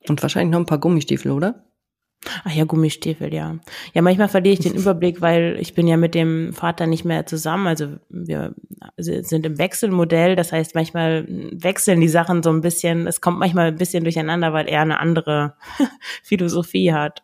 Und 0.07 0.21
wahrscheinlich 0.21 0.51
noch 0.51 0.59
ein 0.59 0.65
paar 0.65 0.79
Gummistiefel, 0.79 1.31
oder? 1.31 1.63
Ach 2.43 2.51
ja, 2.51 2.65
Gummistiefel, 2.65 3.33
ja. 3.33 3.57
Ja, 3.93 4.01
manchmal 4.01 4.27
verliere 4.27 4.53
ich 4.53 4.59
den 4.59 4.75
Überblick, 4.75 5.21
weil 5.21 5.57
ich 5.59 5.73
bin 5.73 5.87
ja 5.87 5.95
mit 5.95 6.15
dem 6.15 6.51
Vater 6.51 6.85
nicht 6.85 7.05
mehr 7.05 7.25
zusammen. 7.25 7.65
Also 7.67 7.95
wir 8.09 8.53
sind 8.97 9.45
im 9.45 9.57
Wechselmodell. 9.57 10.35
Das 10.35 10.51
heißt, 10.51 10.75
manchmal 10.75 11.25
wechseln 11.29 12.01
die 12.01 12.09
Sachen 12.09 12.43
so 12.43 12.49
ein 12.49 12.59
bisschen. 12.59 13.07
Es 13.07 13.21
kommt 13.21 13.39
manchmal 13.39 13.67
ein 13.67 13.77
bisschen 13.77 14.03
durcheinander, 14.03 14.51
weil 14.51 14.67
er 14.67 14.81
eine 14.81 14.99
andere 14.99 15.55
Philosophie 16.23 16.91
hat. 16.91 17.23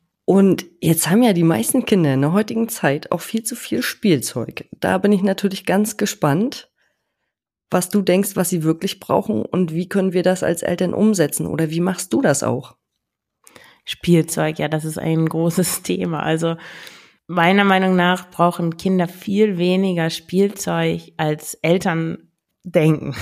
Und 0.31 0.65
jetzt 0.79 1.09
haben 1.09 1.23
ja 1.23 1.33
die 1.33 1.43
meisten 1.43 1.83
Kinder 1.83 2.13
in 2.13 2.21
der 2.21 2.31
heutigen 2.31 2.69
Zeit 2.69 3.11
auch 3.11 3.19
viel 3.19 3.43
zu 3.43 3.53
viel 3.53 3.81
Spielzeug. 3.81 4.65
Da 4.79 4.97
bin 4.97 5.11
ich 5.11 5.23
natürlich 5.23 5.65
ganz 5.65 5.97
gespannt, 5.97 6.71
was 7.69 7.89
du 7.89 8.01
denkst, 8.01 8.37
was 8.37 8.49
sie 8.49 8.63
wirklich 8.63 9.01
brauchen 9.01 9.41
und 9.43 9.73
wie 9.73 9.89
können 9.89 10.13
wir 10.13 10.23
das 10.23 10.41
als 10.41 10.61
Eltern 10.61 10.93
umsetzen 10.93 11.47
oder 11.47 11.69
wie 11.69 11.81
machst 11.81 12.13
du 12.13 12.21
das 12.21 12.43
auch? 12.43 12.77
Spielzeug, 13.83 14.57
ja, 14.57 14.69
das 14.69 14.85
ist 14.85 14.97
ein 14.97 15.25
großes 15.29 15.81
Thema. 15.81 16.23
Also 16.23 16.55
meiner 17.27 17.65
Meinung 17.65 17.97
nach 17.97 18.31
brauchen 18.31 18.77
Kinder 18.77 19.09
viel 19.09 19.57
weniger 19.57 20.09
Spielzeug 20.09 21.11
als 21.17 21.55
Eltern 21.55 22.31
denken. 22.63 23.17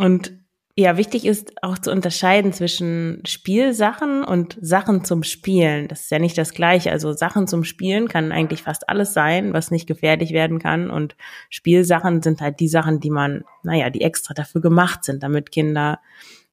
Und 0.00 0.43
ja, 0.76 0.96
wichtig 0.96 1.24
ist 1.24 1.62
auch 1.62 1.78
zu 1.78 1.92
unterscheiden 1.92 2.52
zwischen 2.52 3.22
Spielsachen 3.24 4.24
und 4.24 4.58
Sachen 4.60 5.04
zum 5.04 5.22
Spielen. 5.22 5.86
Das 5.86 6.00
ist 6.00 6.10
ja 6.10 6.18
nicht 6.18 6.36
das 6.36 6.52
Gleiche. 6.52 6.90
Also 6.90 7.12
Sachen 7.12 7.46
zum 7.46 7.62
Spielen 7.62 8.08
kann 8.08 8.32
eigentlich 8.32 8.62
fast 8.62 8.88
alles 8.88 9.14
sein, 9.14 9.52
was 9.52 9.70
nicht 9.70 9.86
gefährlich 9.86 10.32
werden 10.32 10.58
kann. 10.58 10.90
Und 10.90 11.16
Spielsachen 11.48 12.22
sind 12.22 12.40
halt 12.40 12.58
die 12.58 12.66
Sachen, 12.66 12.98
die 12.98 13.10
man, 13.10 13.44
naja, 13.62 13.88
die 13.88 14.00
extra 14.00 14.34
dafür 14.34 14.60
gemacht 14.60 15.04
sind, 15.04 15.22
damit 15.22 15.52
Kinder 15.52 16.00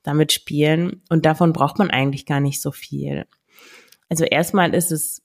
damit 0.04 0.32
spielen. 0.32 1.01
Und 1.10 1.25
davon 1.25 1.51
braucht 1.51 1.80
man 1.80 1.90
eigentlich 1.90 2.28
gar 2.28 2.42
nicht 2.42 2.62
so 2.62 2.72
viel. 2.72 3.25
Also 4.08 4.24
erstmal 4.24 4.75
ist 4.75 4.92
es, 4.92 5.24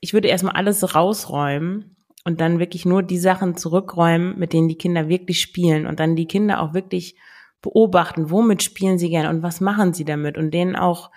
ich 0.00 0.14
würde 0.14 0.28
erstmal 0.28 0.54
alles 0.54 0.94
rausräumen 0.94 1.96
und 2.24 2.40
dann 2.40 2.58
wirklich 2.58 2.86
nur 2.86 3.02
die 3.02 3.18
Sachen 3.18 3.58
zurückräumen, 3.58 4.38
mit 4.38 4.54
denen 4.54 4.68
die 4.68 4.78
Kinder 4.78 5.08
wirklich 5.10 5.42
spielen 5.42 5.86
und 5.86 6.00
dann 6.00 6.16
die 6.16 6.26
Kinder 6.26 6.62
auch 6.62 6.72
wirklich 6.72 7.16
beobachten, 7.64 8.30
womit 8.30 8.62
spielen 8.62 8.98
sie 8.98 9.08
gerne 9.08 9.30
und 9.30 9.42
was 9.42 9.60
machen 9.60 9.94
sie 9.94 10.04
damit? 10.04 10.36
Und 10.36 10.52
denen 10.52 10.76
auch 10.76 11.10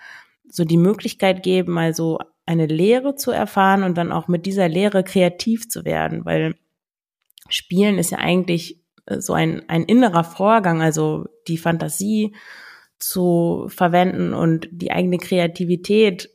so 0.48 0.64
die 0.64 0.78
Möglichkeit 0.78 1.42
geben, 1.42 1.72
mal 1.72 1.94
so 1.94 2.18
eine 2.46 2.66
Lehre 2.66 3.14
zu 3.14 3.30
erfahren 3.30 3.82
und 3.82 3.98
dann 3.98 4.10
auch 4.10 4.26
mit 4.26 4.46
dieser 4.46 4.68
Lehre 4.68 5.04
kreativ 5.04 5.68
zu 5.68 5.84
werden, 5.84 6.24
weil 6.24 6.54
Spielen 7.50 7.98
ist 7.98 8.10
ja 8.10 8.18
eigentlich 8.18 8.80
äh, 9.06 9.20
so 9.20 9.34
ein, 9.34 9.62
ein 9.68 9.84
innerer 9.84 10.24
Vorgang, 10.24 10.80
also 10.80 11.26
die 11.46 11.58
Fantasie 11.58 12.34
zu 12.98 13.66
verwenden 13.68 14.34
und 14.34 14.68
die 14.70 14.90
eigene 14.90 15.18
Kreativität 15.18 16.30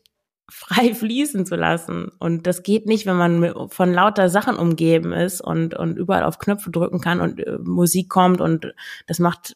frei 0.54 0.94
fließen 0.94 1.46
zu 1.46 1.56
lassen. 1.56 2.12
Und 2.20 2.48
das 2.48 2.64
geht 2.64 2.86
nicht, 2.86 3.06
wenn 3.06 3.16
man 3.16 3.70
von 3.70 3.92
lauter 3.92 4.30
Sachen 4.30 4.56
umgeben 4.56 5.12
ist 5.12 5.42
und, 5.42 5.76
und 5.76 5.98
überall 5.98 6.24
auf 6.24 6.40
Knöpfe 6.40 6.72
drücken 6.72 7.02
kann 7.02 7.20
und 7.20 7.40
äh, 7.40 7.58
Musik 7.64 8.10
kommt 8.10 8.40
und 8.40 8.74
das 9.08 9.20
macht, 9.20 9.56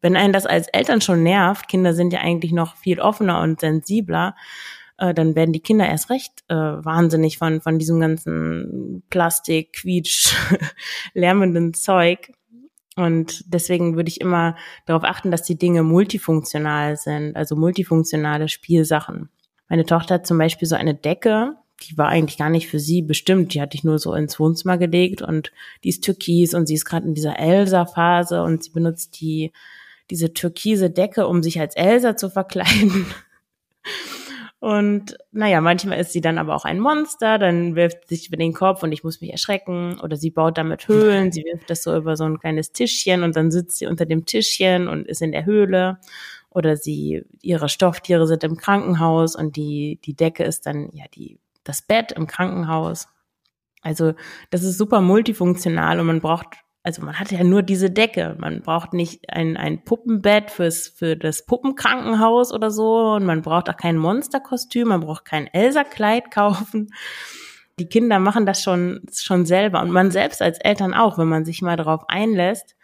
wenn 0.00 0.16
einen 0.16 0.32
das 0.32 0.46
als 0.46 0.68
Eltern 0.68 1.00
schon 1.00 1.22
nervt, 1.22 1.68
Kinder 1.68 1.92
sind 1.92 2.12
ja 2.12 2.20
eigentlich 2.20 2.52
noch 2.52 2.76
viel 2.76 3.00
offener 3.00 3.40
und 3.42 3.60
sensibler, 3.60 4.34
äh, 4.96 5.12
dann 5.12 5.34
werden 5.36 5.52
die 5.52 5.60
Kinder 5.60 5.86
erst 5.86 6.10
recht 6.10 6.44
äh, 6.48 6.54
wahnsinnig 6.54 7.38
von, 7.38 7.60
von 7.60 7.78
diesem 7.78 8.00
ganzen 8.00 9.02
Plastik, 9.10 9.74
Quietsch, 9.74 10.34
lärmenden 11.14 11.74
Zeug. 11.74 12.32
Und 12.96 13.44
deswegen 13.46 13.94
würde 13.94 14.08
ich 14.08 14.20
immer 14.20 14.56
darauf 14.86 15.04
achten, 15.04 15.30
dass 15.30 15.42
die 15.42 15.56
Dinge 15.56 15.84
multifunktional 15.84 16.96
sind, 16.96 17.36
also 17.36 17.54
multifunktionale 17.54 18.48
Spielsachen. 18.48 19.28
Meine 19.68 19.84
Tochter 19.84 20.14
hat 20.14 20.26
zum 20.26 20.38
Beispiel 20.38 20.66
so 20.66 20.76
eine 20.76 20.94
Decke, 20.94 21.56
die 21.82 21.96
war 21.96 22.08
eigentlich 22.08 22.38
gar 22.38 22.50
nicht 22.50 22.68
für 22.68 22.80
sie 22.80 23.02
bestimmt. 23.02 23.54
Die 23.54 23.60
hatte 23.60 23.76
ich 23.76 23.84
nur 23.84 23.98
so 23.98 24.14
ins 24.14 24.40
Wohnzimmer 24.40 24.78
gelegt 24.78 25.22
und 25.22 25.52
die 25.84 25.90
ist 25.90 26.04
türkis 26.04 26.54
und 26.54 26.66
sie 26.66 26.74
ist 26.74 26.84
gerade 26.84 27.06
in 27.06 27.14
dieser 27.14 27.38
Elsa-Phase 27.38 28.42
und 28.42 28.64
sie 28.64 28.70
benutzt 28.70 29.20
die, 29.20 29.52
diese 30.10 30.32
türkise 30.32 30.90
Decke, 30.90 31.26
um 31.26 31.42
sich 31.42 31.60
als 31.60 31.76
Elsa 31.76 32.16
zu 32.16 32.30
verkleiden. 32.30 33.06
Und 34.60 35.16
naja, 35.30 35.60
manchmal 35.60 36.00
ist 36.00 36.12
sie 36.12 36.20
dann 36.20 36.36
aber 36.36 36.56
auch 36.56 36.64
ein 36.64 36.80
Monster, 36.80 37.38
dann 37.38 37.76
wirft 37.76 38.08
sie 38.08 38.16
sich 38.16 38.26
über 38.26 38.36
den 38.36 38.52
Kopf 38.52 38.82
und 38.82 38.90
ich 38.90 39.04
muss 39.04 39.20
mich 39.20 39.30
erschrecken. 39.30 40.00
Oder 40.00 40.16
sie 40.16 40.32
baut 40.32 40.58
damit 40.58 40.88
Höhlen, 40.88 41.30
sie 41.30 41.44
wirft 41.44 41.70
das 41.70 41.84
so 41.84 41.96
über 41.96 42.16
so 42.16 42.24
ein 42.24 42.40
kleines 42.40 42.72
Tischchen 42.72 43.22
und 43.22 43.36
dann 43.36 43.52
sitzt 43.52 43.78
sie 43.78 43.86
unter 43.86 44.04
dem 44.04 44.26
Tischchen 44.26 44.88
und 44.88 45.06
ist 45.06 45.22
in 45.22 45.30
der 45.30 45.44
Höhle. 45.44 45.98
Oder 46.58 46.76
sie, 46.76 47.22
ihre 47.40 47.68
Stofftiere 47.68 48.26
sind 48.26 48.42
im 48.42 48.56
Krankenhaus 48.56 49.36
und 49.36 49.54
die, 49.56 50.00
die 50.04 50.14
Decke 50.14 50.42
ist 50.42 50.66
dann 50.66 50.90
ja 50.92 51.04
die, 51.14 51.38
das 51.62 51.82
Bett 51.82 52.10
im 52.10 52.26
Krankenhaus. 52.26 53.08
Also 53.80 54.14
das 54.50 54.64
ist 54.64 54.76
super 54.76 55.00
multifunktional 55.00 56.00
und 56.00 56.06
man 56.06 56.20
braucht 56.20 56.56
also 56.88 57.02
man 57.02 57.20
hat 57.20 57.30
ja 57.32 57.44
nur 57.44 57.62
diese 57.62 57.90
Decke. 57.90 58.34
Man 58.38 58.62
braucht 58.62 58.94
nicht 58.94 59.30
ein, 59.30 59.58
ein 59.58 59.84
Puppenbett 59.84 60.50
fürs, 60.50 60.88
für 60.88 61.16
das 61.16 61.44
Puppenkrankenhaus 61.44 62.50
oder 62.50 62.70
so. 62.70 63.12
Und 63.12 63.26
man 63.26 63.42
braucht 63.42 63.68
auch 63.68 63.76
kein 63.76 63.98
Monsterkostüm. 63.98 64.88
Man 64.88 65.00
braucht 65.00 65.26
kein 65.26 65.48
Elsa-Kleid 65.48 66.30
kaufen. 66.30 66.94
Die 67.78 67.90
Kinder 67.90 68.18
machen 68.18 68.46
das 68.46 68.62
schon, 68.62 69.02
schon 69.12 69.44
selber. 69.44 69.82
Und 69.82 69.90
man 69.90 70.10
selbst 70.10 70.40
als 70.40 70.58
Eltern 70.60 70.94
auch, 70.94 71.18
wenn 71.18 71.28
man 71.28 71.44
sich 71.44 71.60
mal 71.60 71.76
darauf 71.76 72.08
einlässt. 72.08 72.74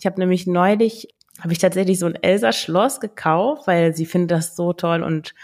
Ich 0.00 0.06
habe 0.06 0.18
nämlich 0.18 0.48
neulich, 0.48 1.13
habe 1.40 1.52
ich 1.52 1.58
tatsächlich 1.58 1.98
so 1.98 2.06
ein 2.06 2.14
Elsa-Schloss 2.14 3.00
gekauft, 3.00 3.66
weil 3.66 3.94
sie 3.94 4.06
findet 4.06 4.30
das 4.30 4.56
so 4.56 4.72
toll 4.72 5.02
und 5.02 5.34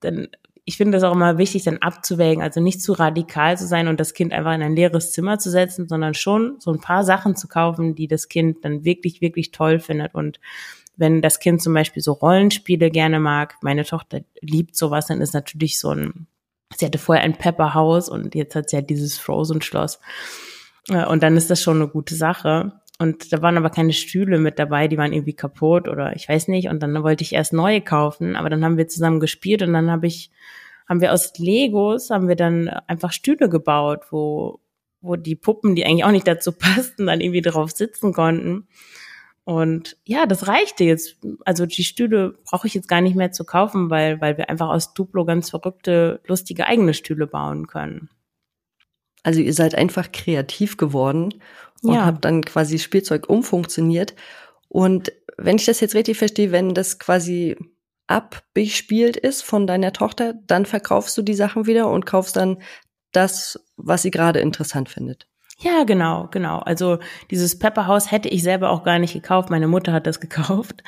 dann 0.00 0.28
ich 0.68 0.76
finde 0.76 0.96
das 0.96 1.04
auch 1.04 1.12
immer 1.12 1.38
wichtig, 1.38 1.62
dann 1.62 1.78
abzuwägen, 1.78 2.42
also 2.42 2.60
nicht 2.60 2.82
zu 2.82 2.92
radikal 2.92 3.56
zu 3.56 3.68
sein 3.68 3.86
und 3.86 4.00
das 4.00 4.14
Kind 4.14 4.32
einfach 4.32 4.52
in 4.52 4.62
ein 4.62 4.74
leeres 4.74 5.12
Zimmer 5.12 5.38
zu 5.38 5.48
setzen, 5.48 5.86
sondern 5.86 6.14
schon 6.14 6.56
so 6.58 6.72
ein 6.72 6.80
paar 6.80 7.04
Sachen 7.04 7.36
zu 7.36 7.46
kaufen, 7.46 7.94
die 7.94 8.08
das 8.08 8.28
Kind 8.28 8.64
dann 8.64 8.84
wirklich, 8.84 9.20
wirklich 9.20 9.52
toll 9.52 9.78
findet. 9.78 10.16
Und 10.16 10.40
wenn 10.96 11.22
das 11.22 11.38
Kind 11.38 11.62
zum 11.62 11.72
Beispiel 11.72 12.02
so 12.02 12.12
Rollenspiele 12.12 12.90
gerne 12.90 13.20
mag, 13.20 13.54
meine 13.62 13.84
Tochter 13.84 14.22
liebt 14.40 14.74
sowas, 14.74 15.06
dann 15.06 15.20
ist 15.20 15.34
natürlich 15.34 15.78
so 15.78 15.90
ein, 15.90 16.26
sie 16.76 16.84
hatte 16.84 16.98
vorher 16.98 17.22
ein 17.22 17.38
Pepperhaus 17.38 18.08
und 18.08 18.34
jetzt 18.34 18.56
hat 18.56 18.68
sie 18.68 18.76
halt 18.76 18.90
dieses 18.90 19.18
Frozen-Schloss. 19.18 20.00
Äh, 20.88 21.06
und 21.06 21.22
dann 21.22 21.36
ist 21.36 21.48
das 21.48 21.62
schon 21.62 21.76
eine 21.76 21.88
gute 21.88 22.16
Sache. 22.16 22.80
Und 22.98 23.32
da 23.32 23.42
waren 23.42 23.58
aber 23.58 23.70
keine 23.70 23.92
Stühle 23.92 24.38
mit 24.38 24.58
dabei, 24.58 24.88
die 24.88 24.96
waren 24.96 25.12
irgendwie 25.12 25.34
kaputt 25.34 25.86
oder 25.88 26.16
ich 26.16 26.28
weiß 26.28 26.48
nicht. 26.48 26.68
Und 26.68 26.82
dann 26.82 27.02
wollte 27.02 27.22
ich 27.22 27.34
erst 27.34 27.52
neue 27.52 27.82
kaufen, 27.82 28.36
aber 28.36 28.48
dann 28.48 28.64
haben 28.64 28.78
wir 28.78 28.88
zusammen 28.88 29.20
gespielt 29.20 29.62
und 29.62 29.72
dann 29.74 29.90
habe 29.90 30.06
ich, 30.06 30.30
haben 30.88 31.00
wir 31.00 31.12
aus 31.12 31.32
Legos, 31.38 32.10
haben 32.10 32.28
wir 32.28 32.36
dann 32.36 32.68
einfach 32.68 33.12
Stühle 33.12 33.50
gebaut, 33.50 34.06
wo, 34.10 34.60
wo 35.02 35.16
die 35.16 35.36
Puppen, 35.36 35.74
die 35.74 35.84
eigentlich 35.84 36.04
auch 36.04 36.10
nicht 36.10 36.26
dazu 36.26 36.52
passten, 36.58 37.06
dann 37.06 37.20
irgendwie 37.20 37.42
drauf 37.42 37.70
sitzen 37.72 38.12
konnten. 38.14 38.66
Und 39.44 39.96
ja, 40.04 40.26
das 40.26 40.48
reichte 40.48 40.82
jetzt. 40.82 41.18
Also 41.44 41.66
die 41.66 41.84
Stühle 41.84 42.38
brauche 42.44 42.66
ich 42.66 42.74
jetzt 42.74 42.88
gar 42.88 43.00
nicht 43.00 43.14
mehr 43.14 43.30
zu 43.30 43.44
kaufen, 43.44 43.90
weil, 43.90 44.20
weil 44.20 44.38
wir 44.38 44.48
einfach 44.50 44.70
aus 44.70 44.92
Duplo 44.94 45.24
ganz 45.24 45.50
verrückte, 45.50 46.20
lustige 46.26 46.66
eigene 46.66 46.94
Stühle 46.94 47.26
bauen 47.28 47.66
können. 47.66 48.08
Also 49.22 49.40
ihr 49.40 49.54
seid 49.54 49.74
einfach 49.74 50.10
kreativ 50.12 50.76
geworden 50.76 51.34
und 51.86 51.94
ja. 51.94 52.06
habt 52.06 52.24
dann 52.24 52.42
quasi 52.42 52.78
Spielzeug 52.78 53.28
umfunktioniert. 53.28 54.14
Und 54.68 55.12
wenn 55.36 55.56
ich 55.56 55.66
das 55.66 55.80
jetzt 55.80 55.94
richtig 55.94 56.18
verstehe, 56.18 56.52
wenn 56.52 56.74
das 56.74 56.98
quasi 56.98 57.56
abgespielt 58.06 59.16
ist 59.16 59.42
von 59.42 59.66
deiner 59.66 59.92
Tochter, 59.92 60.34
dann 60.46 60.66
verkaufst 60.66 61.16
du 61.18 61.22
die 61.22 61.34
Sachen 61.34 61.66
wieder 61.66 61.90
und 61.90 62.06
kaufst 62.06 62.36
dann 62.36 62.62
das, 63.12 63.60
was 63.76 64.02
sie 64.02 64.10
gerade 64.10 64.40
interessant 64.40 64.88
findet. 64.88 65.26
Ja, 65.58 65.84
genau, 65.84 66.28
genau. 66.30 66.58
Also 66.58 66.98
dieses 67.30 67.58
Pepperhaus 67.58 68.10
hätte 68.12 68.28
ich 68.28 68.42
selber 68.42 68.68
auch 68.68 68.84
gar 68.84 68.98
nicht 68.98 69.14
gekauft. 69.14 69.48
Meine 69.48 69.66
Mutter 69.68 69.92
hat 69.94 70.06
das 70.06 70.20
gekauft. 70.20 70.82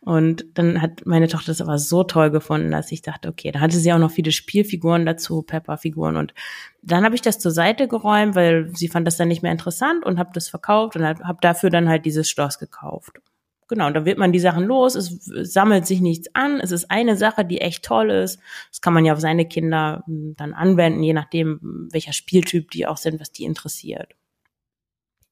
Und 0.00 0.46
dann 0.54 0.80
hat 0.80 1.04
meine 1.04 1.28
Tochter 1.28 1.48
das 1.48 1.60
aber 1.60 1.78
so 1.78 2.04
toll 2.04 2.30
gefunden, 2.30 2.70
dass 2.70 2.90
ich 2.90 3.02
dachte, 3.02 3.28
okay, 3.28 3.52
da 3.52 3.60
hatte 3.60 3.76
sie 3.76 3.92
auch 3.92 3.98
noch 3.98 4.10
viele 4.10 4.32
Spielfiguren 4.32 5.04
dazu, 5.04 5.42
Pepperfiguren. 5.42 6.16
Und 6.16 6.32
dann 6.80 7.04
habe 7.04 7.14
ich 7.14 7.20
das 7.22 7.38
zur 7.38 7.52
Seite 7.52 7.86
geräumt, 7.86 8.34
weil 8.34 8.74
sie 8.74 8.88
fand 8.88 9.06
das 9.06 9.18
dann 9.18 9.28
nicht 9.28 9.42
mehr 9.42 9.52
interessant 9.52 10.06
und 10.06 10.18
habe 10.18 10.30
das 10.32 10.48
verkauft 10.48 10.96
und 10.96 11.04
habe 11.04 11.38
dafür 11.42 11.68
dann 11.68 11.88
halt 11.90 12.06
dieses 12.06 12.30
Schloss 12.30 12.58
gekauft. 12.58 13.20
Genau, 13.68 13.86
und 13.86 13.94
dann 13.94 14.04
wird 14.04 14.18
man 14.18 14.32
die 14.32 14.40
Sachen 14.40 14.64
los, 14.64 14.94
es 14.94 15.24
sammelt 15.52 15.86
sich 15.86 16.00
nichts 16.00 16.28
an, 16.34 16.60
es 16.60 16.70
ist 16.70 16.90
eine 16.90 17.16
Sache, 17.16 17.44
die 17.44 17.60
echt 17.60 17.84
toll 17.84 18.10
ist. 18.10 18.38
Das 18.70 18.80
kann 18.80 18.92
man 18.92 19.04
ja 19.04 19.14
auf 19.14 19.20
seine 19.20 19.46
Kinder 19.46 20.02
hm, 20.06 20.34
dann 20.36 20.52
anwenden, 20.52 21.02
je 21.02 21.14
nachdem, 21.14 21.88
welcher 21.90 22.12
Spieltyp 22.12 22.70
die 22.70 22.86
auch 22.86 22.98
sind, 22.98 23.20
was 23.20 23.32
die 23.32 23.44
interessiert. 23.44 24.14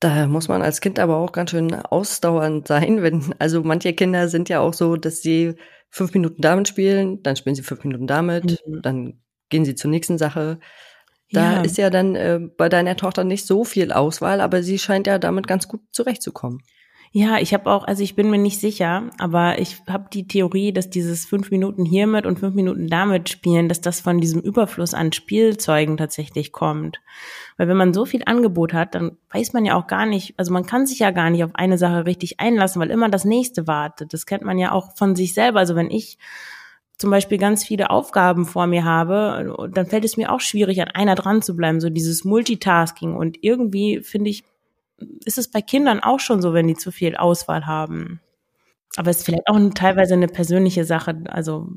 Da 0.01 0.27
muss 0.27 0.49
man 0.49 0.63
als 0.63 0.81
Kind 0.81 0.99
aber 0.99 1.17
auch 1.19 1.31
ganz 1.31 1.51
schön 1.51 1.73
ausdauernd 1.75 2.67
sein, 2.67 3.03
wenn, 3.03 3.35
also 3.39 3.63
manche 3.63 3.93
Kinder 3.93 4.29
sind 4.29 4.49
ja 4.49 4.61
auch 4.61 4.75
so, 4.75 4.97
dass 4.97 5.23
sie 5.23 5.55
fünf 5.91 6.15
Minuten 6.15 6.41
damit 6.43 6.67
spielen, 6.69 7.23
dann 7.23 7.37
spielen 7.37 7.55
sie 7.55 7.63
fünf 7.63 7.85
Minuten 7.85 8.07
damit, 8.07 8.67
mhm. 8.67 8.83
dann 8.83 9.21
gehen 9.51 9.65
sie 9.65 9.75
zur 9.75 9.91
nächsten 9.91 10.19
Sache. 10.19 10.59
Da 11.31 11.55
ja. 11.55 11.61
ist 11.63 11.79
ja 11.79 11.89
dann 11.89 12.17
äh, 12.17 12.41
bei 12.57 12.69
deiner 12.69 12.97
Tochter 12.97 13.25
nicht 13.25 13.47
so 13.47 13.65
viel 13.65 13.93
Auswahl, 13.93 14.41
aber 14.41 14.63
sie 14.63 14.79
scheint 14.79 15.07
ja 15.07 15.19
damit 15.19 15.47
ganz 15.47 15.69
gut 15.69 15.83
zurechtzukommen. 15.93 16.63
Ja, 17.15 17.37
ich 17.37 17.53
habe 17.53 17.71
auch, 17.71 17.85
also 17.85 18.03
ich 18.03 18.15
bin 18.17 18.31
mir 18.31 18.39
nicht 18.39 18.59
sicher, 18.59 19.11
aber 19.19 19.59
ich 19.59 19.83
habe 19.87 20.07
die 20.11 20.27
Theorie, 20.27 20.73
dass 20.73 20.89
dieses 20.89 21.27
fünf 21.27 21.51
Minuten 21.51 21.85
hiermit 21.85 22.25
und 22.25 22.39
fünf 22.39 22.55
Minuten 22.55 22.87
damit 22.89 23.29
spielen, 23.29 23.69
dass 23.69 23.83
das 23.83 24.01
von 24.01 24.19
diesem 24.19 24.41
Überfluss 24.41 24.95
an 24.95 25.13
Spielzeugen 25.13 25.99
tatsächlich 25.99 26.53
kommt. 26.53 27.03
Weil 27.59 27.69
wenn 27.69 27.77
man 27.77 27.93
so 27.93 28.07
viel 28.07 28.23
Angebot 28.25 28.73
hat, 28.73 28.95
dann 28.95 29.19
weiß 29.31 29.53
man 29.53 29.67
ja 29.67 29.77
auch 29.77 29.89
gar 29.89 30.07
nicht, 30.07 30.33
also 30.39 30.55
man 30.55 30.65
kann 30.65 30.87
sich 30.87 31.01
ja 31.01 31.11
gar 31.11 31.29
nicht 31.29 31.45
auf 31.45 31.55
eine 31.55 31.77
Sache 31.77 32.07
richtig 32.07 32.41
einlassen, 32.41 32.81
weil 32.81 32.91
immer 32.91 33.11
das 33.11 33.27
nächste 33.27 33.67
wartet. 33.67 34.15
Das 34.15 34.25
kennt 34.25 34.45
man 34.45 34.57
ja 34.57 34.73
auch 34.73 34.97
von 34.97 35.15
sich 35.15 35.35
selber. 35.35 35.59
Also 35.59 35.77
wenn 35.77 35.91
ich 35.91 36.17
zum 36.97 37.11
Beispiel 37.11 37.37
ganz 37.37 37.63
viele 37.63 37.91
Aufgaben 37.91 38.47
vor 38.47 38.67
mir 38.67 38.87
habe, 38.87 39.71
dann 39.71 39.85
fällt 39.85 40.07
es 40.07 40.17
mir 40.17 40.33
auch 40.33 40.41
schwierig, 40.41 40.81
an 40.81 40.89
einer 40.89 41.15
dran 41.15 41.43
zu 41.43 41.55
bleiben, 41.57 41.79
so 41.79 41.91
dieses 41.91 42.25
Multitasking. 42.25 43.15
Und 43.15 43.37
irgendwie 43.43 44.01
finde 44.03 44.31
ich, 44.31 44.45
ist 45.25 45.39
es 45.39 45.51
bei 45.51 45.63
Kindern 45.63 46.01
auch 46.01 46.21
schon 46.21 46.43
so, 46.43 46.55
wenn 46.55 46.69
die 46.69 46.77
zu 46.77 46.91
viel 46.91 47.17
Auswahl 47.17 47.67
haben. 47.67 48.21
Aber 48.97 49.11
es 49.11 49.19
ist 49.19 49.25
vielleicht 49.25 49.49
auch 49.49 49.59
teilweise 49.75 50.15
eine 50.15 50.29
persönliche 50.29 50.85
Sache, 50.85 51.23
also 51.29 51.69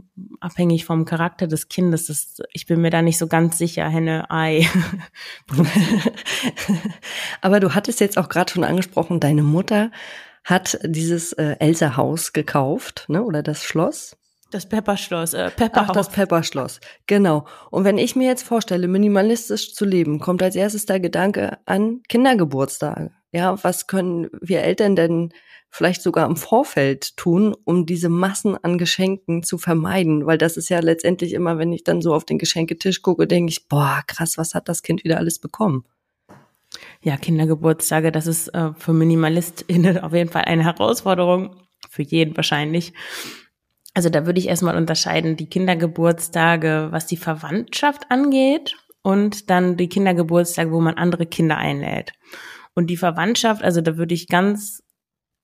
abhängig 0.42 0.84
vom 0.84 1.06
Charakter 1.06 1.48
des 1.48 1.70
Kindes. 1.70 2.08
Das, 2.08 2.42
ich 2.52 2.66
bin 2.66 2.82
mir 2.82 2.90
da 2.90 3.02
nicht 3.02 3.18
so 3.18 3.28
ganz 3.28 3.58
sicher, 3.58 3.88
Henne, 3.88 4.30
Ei. 4.30 4.68
Aber 7.42 7.62
du 7.62 7.74
hattest 7.74 8.02
jetzt 8.02 8.18
auch 8.18 8.28
gerade 8.28 8.52
schon 8.52 8.66
angesprochen, 8.66 9.22
deine 9.22 9.44
Mutter 9.44 9.92
hat 10.44 10.78
dieses 10.84 11.32
äh, 11.34 11.56
Elsa-Haus 11.60 12.34
gekauft, 12.34 13.06
ne? 13.08 13.24
Oder 13.24 13.44
das 13.44 13.64
Schloss. 13.64 14.18
Das 14.56 14.70
Pepperschloss, 14.70 15.34
äh, 15.34 15.52
Pepperhaus. 15.52 15.90
Ach, 15.90 15.94
das 15.94 16.10
Pepperschloss, 16.10 16.80
genau. 17.08 17.46
Und 17.72 17.84
wenn 17.84 17.98
ich 17.98 18.16
mir 18.16 18.30
jetzt 18.30 18.44
vorstelle, 18.44 18.88
minimalistisch 18.88 19.74
zu 19.74 19.84
leben, 19.84 20.22
kommt 20.22 20.42
als 20.42 20.56
erstes 20.56 20.86
der 20.86 21.02
Gedanke 21.02 21.58
an 21.66 22.02
Kindergeburtstage. 22.08 23.12
Ja, 23.34 23.62
was 23.66 23.88
können 23.88 24.30
wir 24.40 24.62
Eltern 24.62 24.96
denn 24.96 25.34
vielleicht 25.70 26.02
sogar 26.02 26.26
im 26.26 26.38
Vorfeld 26.38 27.18
tun, 27.18 27.54
um 27.66 27.86
diese 27.86 28.08
Massen 28.08 28.56
an 28.56 28.78
Geschenken 28.78 29.44
zu 29.44 29.58
vermeiden? 29.58 30.26
Weil 30.26 30.38
das 30.38 30.56
ist 30.56 30.70
ja 30.70 30.80
letztendlich 30.80 31.34
immer, 31.34 31.58
wenn 31.58 31.74
ich 31.74 31.84
dann 31.84 32.02
so 32.02 32.14
auf 32.14 32.24
den 32.24 32.38
Geschenketisch 32.38 33.02
gucke, 33.02 33.28
denke 33.28 33.50
ich, 33.50 33.68
boah, 33.68 34.04
krass, 34.08 34.38
was 34.38 34.54
hat 34.54 34.70
das 34.70 34.84
Kind 34.84 35.04
wieder 35.04 35.18
alles 35.18 35.38
bekommen? 35.38 35.84
Ja, 37.02 37.18
Kindergeburtstage, 37.18 38.14
das 38.14 38.26
ist 38.26 38.48
äh, 38.54 38.72
für 38.78 38.94
MinimalistInnen 38.94 39.98
auf 39.98 40.14
jeden 40.14 40.30
Fall 40.30 40.44
eine 40.46 40.64
Herausforderung. 40.64 41.58
Für 41.90 42.04
jeden 42.04 42.38
wahrscheinlich. 42.38 42.94
Also 43.96 44.10
da 44.10 44.26
würde 44.26 44.40
ich 44.40 44.50
erstmal 44.50 44.76
unterscheiden 44.76 45.38
die 45.38 45.50
Kindergeburtstage, 45.50 46.90
was 46.92 47.08
die 47.08 47.18
Verwandtschaft 47.18 48.12
angeht 48.12 48.76
und 49.02 49.50
dann 49.50 49.78
die 49.78 49.88
Kindergeburtstage, 49.88 50.72
wo 50.72 50.82
man 50.82 50.96
andere 50.96 51.26
Kinder 51.26 51.58
einlädt. 51.58 52.12
Und 52.74 52.90
die 52.90 52.98
Verwandtschaft, 52.98 53.64
also 53.64 53.80
da 53.80 53.96
würde 53.96 54.14
ich 54.14 54.28
ganz 54.28 54.84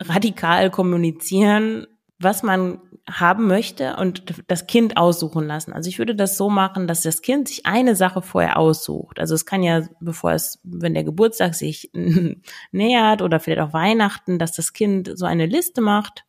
radikal 0.01 0.69
kommunizieren, 0.69 1.87
was 2.19 2.43
man 2.43 2.81
haben 3.09 3.47
möchte 3.47 3.95
und 3.95 4.43
das 4.47 4.67
Kind 4.67 4.97
aussuchen 4.97 5.47
lassen. 5.47 5.71
Also 5.71 5.87
ich 5.87 5.97
würde 5.97 6.13
das 6.13 6.37
so 6.37 6.49
machen, 6.49 6.87
dass 6.87 7.01
das 7.01 7.21
Kind 7.21 7.47
sich 7.47 7.65
eine 7.65 7.95
Sache 7.95 8.21
vorher 8.21 8.57
aussucht. 8.57 9.17
Also 9.17 9.33
es 9.33 9.45
kann 9.45 9.63
ja, 9.63 9.87
bevor 10.01 10.33
es, 10.33 10.59
wenn 10.63 10.93
der 10.93 11.05
Geburtstag 11.05 11.55
sich 11.55 11.89
nähert 12.71 13.21
oder 13.21 13.39
vielleicht 13.39 13.61
auch 13.61 13.73
Weihnachten, 13.73 14.39
dass 14.39 14.51
das 14.51 14.73
Kind 14.73 15.09
so 15.15 15.25
eine 15.25 15.45
Liste 15.45 15.79
macht 15.79 16.25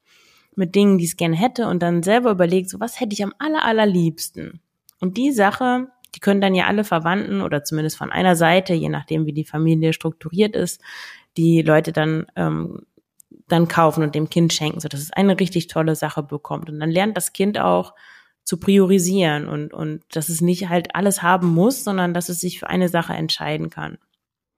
mit 0.54 0.74
Dingen, 0.74 0.98
die 0.98 1.04
es 1.04 1.16
gerne 1.16 1.36
hätte 1.36 1.68
und 1.68 1.82
dann 1.82 2.02
selber 2.02 2.30
überlegt, 2.30 2.70
so 2.70 2.80
was 2.80 3.00
hätte 3.00 3.14
ich 3.14 3.24
am 3.24 3.34
aller, 3.38 3.64
allerliebsten. 3.64 4.60
Und 5.00 5.16
die 5.16 5.32
Sache, 5.32 5.88
die 6.14 6.20
können 6.20 6.40
dann 6.40 6.54
ja 6.54 6.66
alle 6.66 6.84
Verwandten 6.84 7.40
oder 7.40 7.64
zumindest 7.64 7.96
von 7.96 8.12
einer 8.12 8.36
Seite, 8.36 8.74
je 8.74 8.88
nachdem 8.88 9.26
wie 9.26 9.32
die 9.32 9.44
Familie 9.44 9.92
strukturiert 9.92 10.54
ist, 10.54 10.80
die 11.36 11.62
Leute 11.62 11.92
dann 11.92 12.26
ähm, 12.36 12.82
dann 13.48 13.68
kaufen 13.68 14.02
und 14.02 14.14
dem 14.14 14.30
Kind 14.30 14.52
schenken, 14.52 14.80
so 14.80 14.88
dass 14.88 15.00
es 15.00 15.12
eine 15.12 15.38
richtig 15.38 15.66
tolle 15.66 15.94
Sache 15.96 16.22
bekommt. 16.22 16.70
Und 16.70 16.80
dann 16.80 16.90
lernt 16.90 17.16
das 17.16 17.32
Kind 17.32 17.58
auch 17.58 17.94
zu 18.44 18.58
priorisieren 18.58 19.46
und 19.46 19.72
und 19.72 20.02
dass 20.14 20.28
es 20.28 20.40
nicht 20.40 20.68
halt 20.68 20.94
alles 20.94 21.22
haben 21.22 21.48
muss, 21.48 21.84
sondern 21.84 22.14
dass 22.14 22.28
es 22.28 22.40
sich 22.40 22.60
für 22.60 22.68
eine 22.68 22.88
Sache 22.88 23.14
entscheiden 23.14 23.70
kann. 23.70 23.98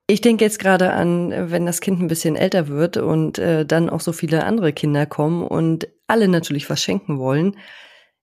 Ich 0.06 0.20
denke 0.20 0.44
jetzt 0.44 0.58
gerade 0.58 0.92
an, 0.92 1.32
wenn 1.50 1.64
das 1.64 1.80
Kind 1.80 2.00
ein 2.00 2.08
bisschen 2.08 2.36
älter 2.36 2.68
wird 2.68 2.98
und 2.98 3.38
äh, 3.38 3.64
dann 3.64 3.88
auch 3.88 4.00
so 4.00 4.12
viele 4.12 4.44
andere 4.44 4.74
Kinder 4.74 5.06
kommen 5.06 5.46
und 5.46 5.88
alle 6.06 6.28
natürlich 6.28 6.68
was 6.68 6.82
schenken 6.82 7.18
wollen, 7.18 7.56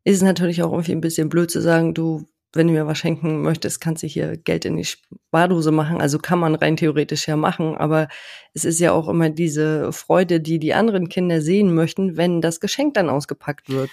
ist 0.03 0.17
es 0.17 0.21
natürlich 0.21 0.61
auch 0.61 0.71
irgendwie 0.71 0.91
ein 0.91 1.01
bisschen 1.01 1.29
blöd 1.29 1.49
zu 1.49 1.59
sagen, 1.59 1.95
du, 1.95 2.27
wenn 2.53 2.67
du 2.67 2.73
mir 2.73 2.85
was 2.85 2.99
schenken 2.99 3.41
möchtest, 3.41 3.81
kannst 3.81 4.03
du 4.03 4.07
hier 4.07 4.37
Geld 4.37 4.65
in 4.65 4.77
die 4.77 4.85
Spardose 4.85 5.71
machen. 5.71 6.01
Also 6.01 6.19
kann 6.19 6.37
man 6.37 6.53
rein 6.53 6.77
theoretisch 6.77 7.27
ja 7.27 7.35
machen, 7.35 7.75
aber 7.75 8.09
es 8.53 8.63
ist 8.63 8.79
ja 8.79 8.91
auch 8.91 9.07
immer 9.07 9.31
diese 9.31 9.91
Freude, 9.91 10.39
die 10.39 10.59
die 10.59 10.75
anderen 10.75 11.09
Kinder 11.09 11.41
sehen 11.41 11.73
möchten, 11.73 12.15
wenn 12.15 12.41
das 12.41 12.59
Geschenk 12.59 12.93
dann 12.93 13.09
ausgepackt 13.09 13.69
wird. 13.69 13.89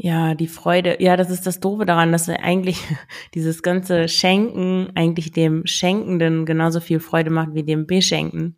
Ja, 0.00 0.34
die 0.34 0.46
Freude. 0.46 1.02
Ja, 1.02 1.16
das 1.16 1.28
ist 1.28 1.44
das 1.46 1.58
Doofe 1.58 1.84
daran, 1.84 2.12
dass 2.12 2.28
eigentlich 2.28 2.80
dieses 3.34 3.62
ganze 3.62 4.08
Schenken 4.08 4.90
eigentlich 4.94 5.32
dem 5.32 5.66
Schenkenden 5.66 6.46
genauso 6.46 6.80
viel 6.80 7.00
Freude 7.00 7.30
macht 7.30 7.54
wie 7.54 7.64
dem 7.64 7.86
Beschenken 7.86 8.56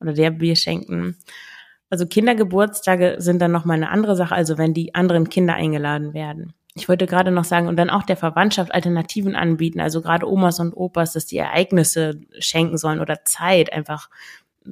oder 0.00 0.12
der 0.12 0.30
Beschenken. 0.30 1.16
Also 1.88 2.06
Kindergeburtstage 2.06 3.16
sind 3.18 3.40
dann 3.40 3.52
nochmal 3.52 3.76
eine 3.78 3.88
andere 3.88 4.14
Sache, 4.14 4.34
also 4.34 4.58
wenn 4.58 4.74
die 4.74 4.94
anderen 4.94 5.28
Kinder 5.28 5.54
eingeladen 5.54 6.12
werden 6.12 6.52
ich 6.76 6.88
wollte 6.88 7.06
gerade 7.06 7.30
noch 7.30 7.44
sagen, 7.44 7.68
und 7.68 7.76
dann 7.76 7.90
auch 7.90 8.02
der 8.02 8.16
Verwandtschaft 8.16 8.74
Alternativen 8.74 9.36
anbieten, 9.36 9.80
also 9.80 10.02
gerade 10.02 10.28
Omas 10.28 10.58
und 10.58 10.74
Opas, 10.74 11.12
dass 11.12 11.26
die 11.26 11.38
Ereignisse 11.38 12.20
schenken 12.38 12.78
sollen 12.78 13.00
oder 13.00 13.24
Zeit 13.24 13.72
einfach 13.72 14.10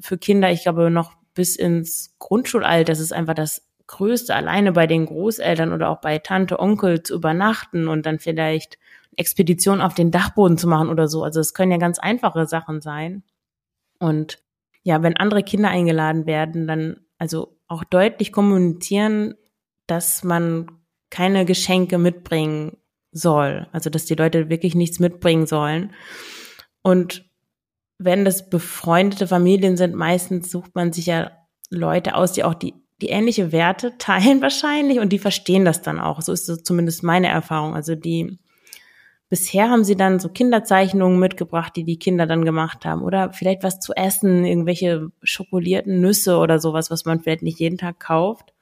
für 0.01 0.19
Kinder, 0.19 0.51
ich 0.51 0.63
glaube 0.63 0.91
noch 0.91 1.13
bis 1.35 1.55
ins 1.57 2.15
Grundschulalter, 2.19 2.93
das 2.93 3.01
ist 3.01 3.13
einfach 3.13 3.35
das 3.35 3.63
Größte, 3.87 4.35
alleine 4.35 4.73
bei 4.73 4.87
den 4.87 5.07
Großeltern 5.07 5.73
oder 5.73 5.91
auch 5.91 6.01
bei 6.01 6.19
Tante, 6.19 6.59
Onkel 6.59 7.03
zu 7.03 7.15
übernachten 7.15 7.89
und 7.89 8.07
dann 8.07 8.19
vielleicht 8.19 8.79
Expedition 9.17 9.81
auf 9.81 9.95
den 9.95 10.11
Dachboden 10.11 10.59
zu 10.59 10.69
machen 10.69 10.89
oder 10.89 11.09
so. 11.09 11.23
Also 11.23 11.41
es 11.41 11.55
können 11.55 11.73
ja 11.73 11.79
ganz 11.79 11.99
einfache 11.99 12.47
Sachen 12.47 12.81
sein. 12.81 13.23
Und 13.99 14.43
ja, 14.83 15.03
wenn 15.03 15.17
andere 15.17 15.43
Kinder 15.43 15.69
eingeladen 15.69 16.27
werden, 16.27 16.67
dann 16.67 16.97
also 17.19 17.57
auch 17.69 17.85
deutlich 17.85 18.33
kommunizieren, 18.33 19.35
dass 19.87 20.25
man 20.25 20.67
keine 21.11 21.45
Geschenke 21.45 21.99
mitbringen 21.99 22.77
soll. 23.13 23.69
Also, 23.73 23.91
dass 23.91 24.07
die 24.07 24.15
Leute 24.15 24.49
wirklich 24.49 24.75
nichts 24.75 24.99
mitbringen 24.99 25.47
sollen. 25.47 25.93
Und 26.83 27.31
wenn 27.99 28.25
das 28.25 28.51
befreundete 28.51 29.29
Familien 29.29 29.77
sind, 29.77 29.95
meistens 29.95 30.51
sucht 30.51 30.75
man 30.75 30.93
sich 30.93 31.07
ja 31.07 31.31
Leute 31.71 32.15
aus, 32.15 32.33
die 32.33 32.45
auch 32.45 32.55
die, 32.55 32.75
die 33.03 33.09
ähnliche 33.09 33.53
Werte 33.53 33.99
teilen 33.99 34.41
wahrscheinlich 34.43 35.01
und 35.01 35.13
die 35.13 35.19
verstehen 35.19 35.65
das 35.65 35.83
dann 35.83 36.01
auch. 36.01 36.23
So 36.23 36.33
ist 36.33 36.47
so 36.47 36.57
zumindest 36.57 37.03
meine 37.03 37.29
Erfahrung. 37.29 37.75
Also 37.75 37.95
die, 37.95 38.39
bisher 39.29 39.69
haben 39.69 39.85
sie 39.85 39.97
dann 39.97 40.21
so 40.21 40.29
Kinderzeichnungen 40.29 41.19
mitgebracht, 41.19 41.75
die 41.77 41.85
die 41.85 41.99
Kinder 41.99 42.27
dann 42.27 42.45
gemacht 42.45 42.85
haben 42.85 43.03
oder 43.03 43.33
vielleicht 43.33 43.63
was 43.63 43.81
zu 43.81 43.95
essen, 43.95 44.45
irgendwelche 44.45 45.09
schokolierten 45.23 46.01
Nüsse 46.01 46.37
oder 46.39 46.59
sowas, 46.59 46.91
was 46.91 47.05
man 47.05 47.21
vielleicht 47.21 47.43
nicht 47.43 47.59
jeden 47.59 47.79
Tag 47.79 47.99
kauft. 47.99 48.53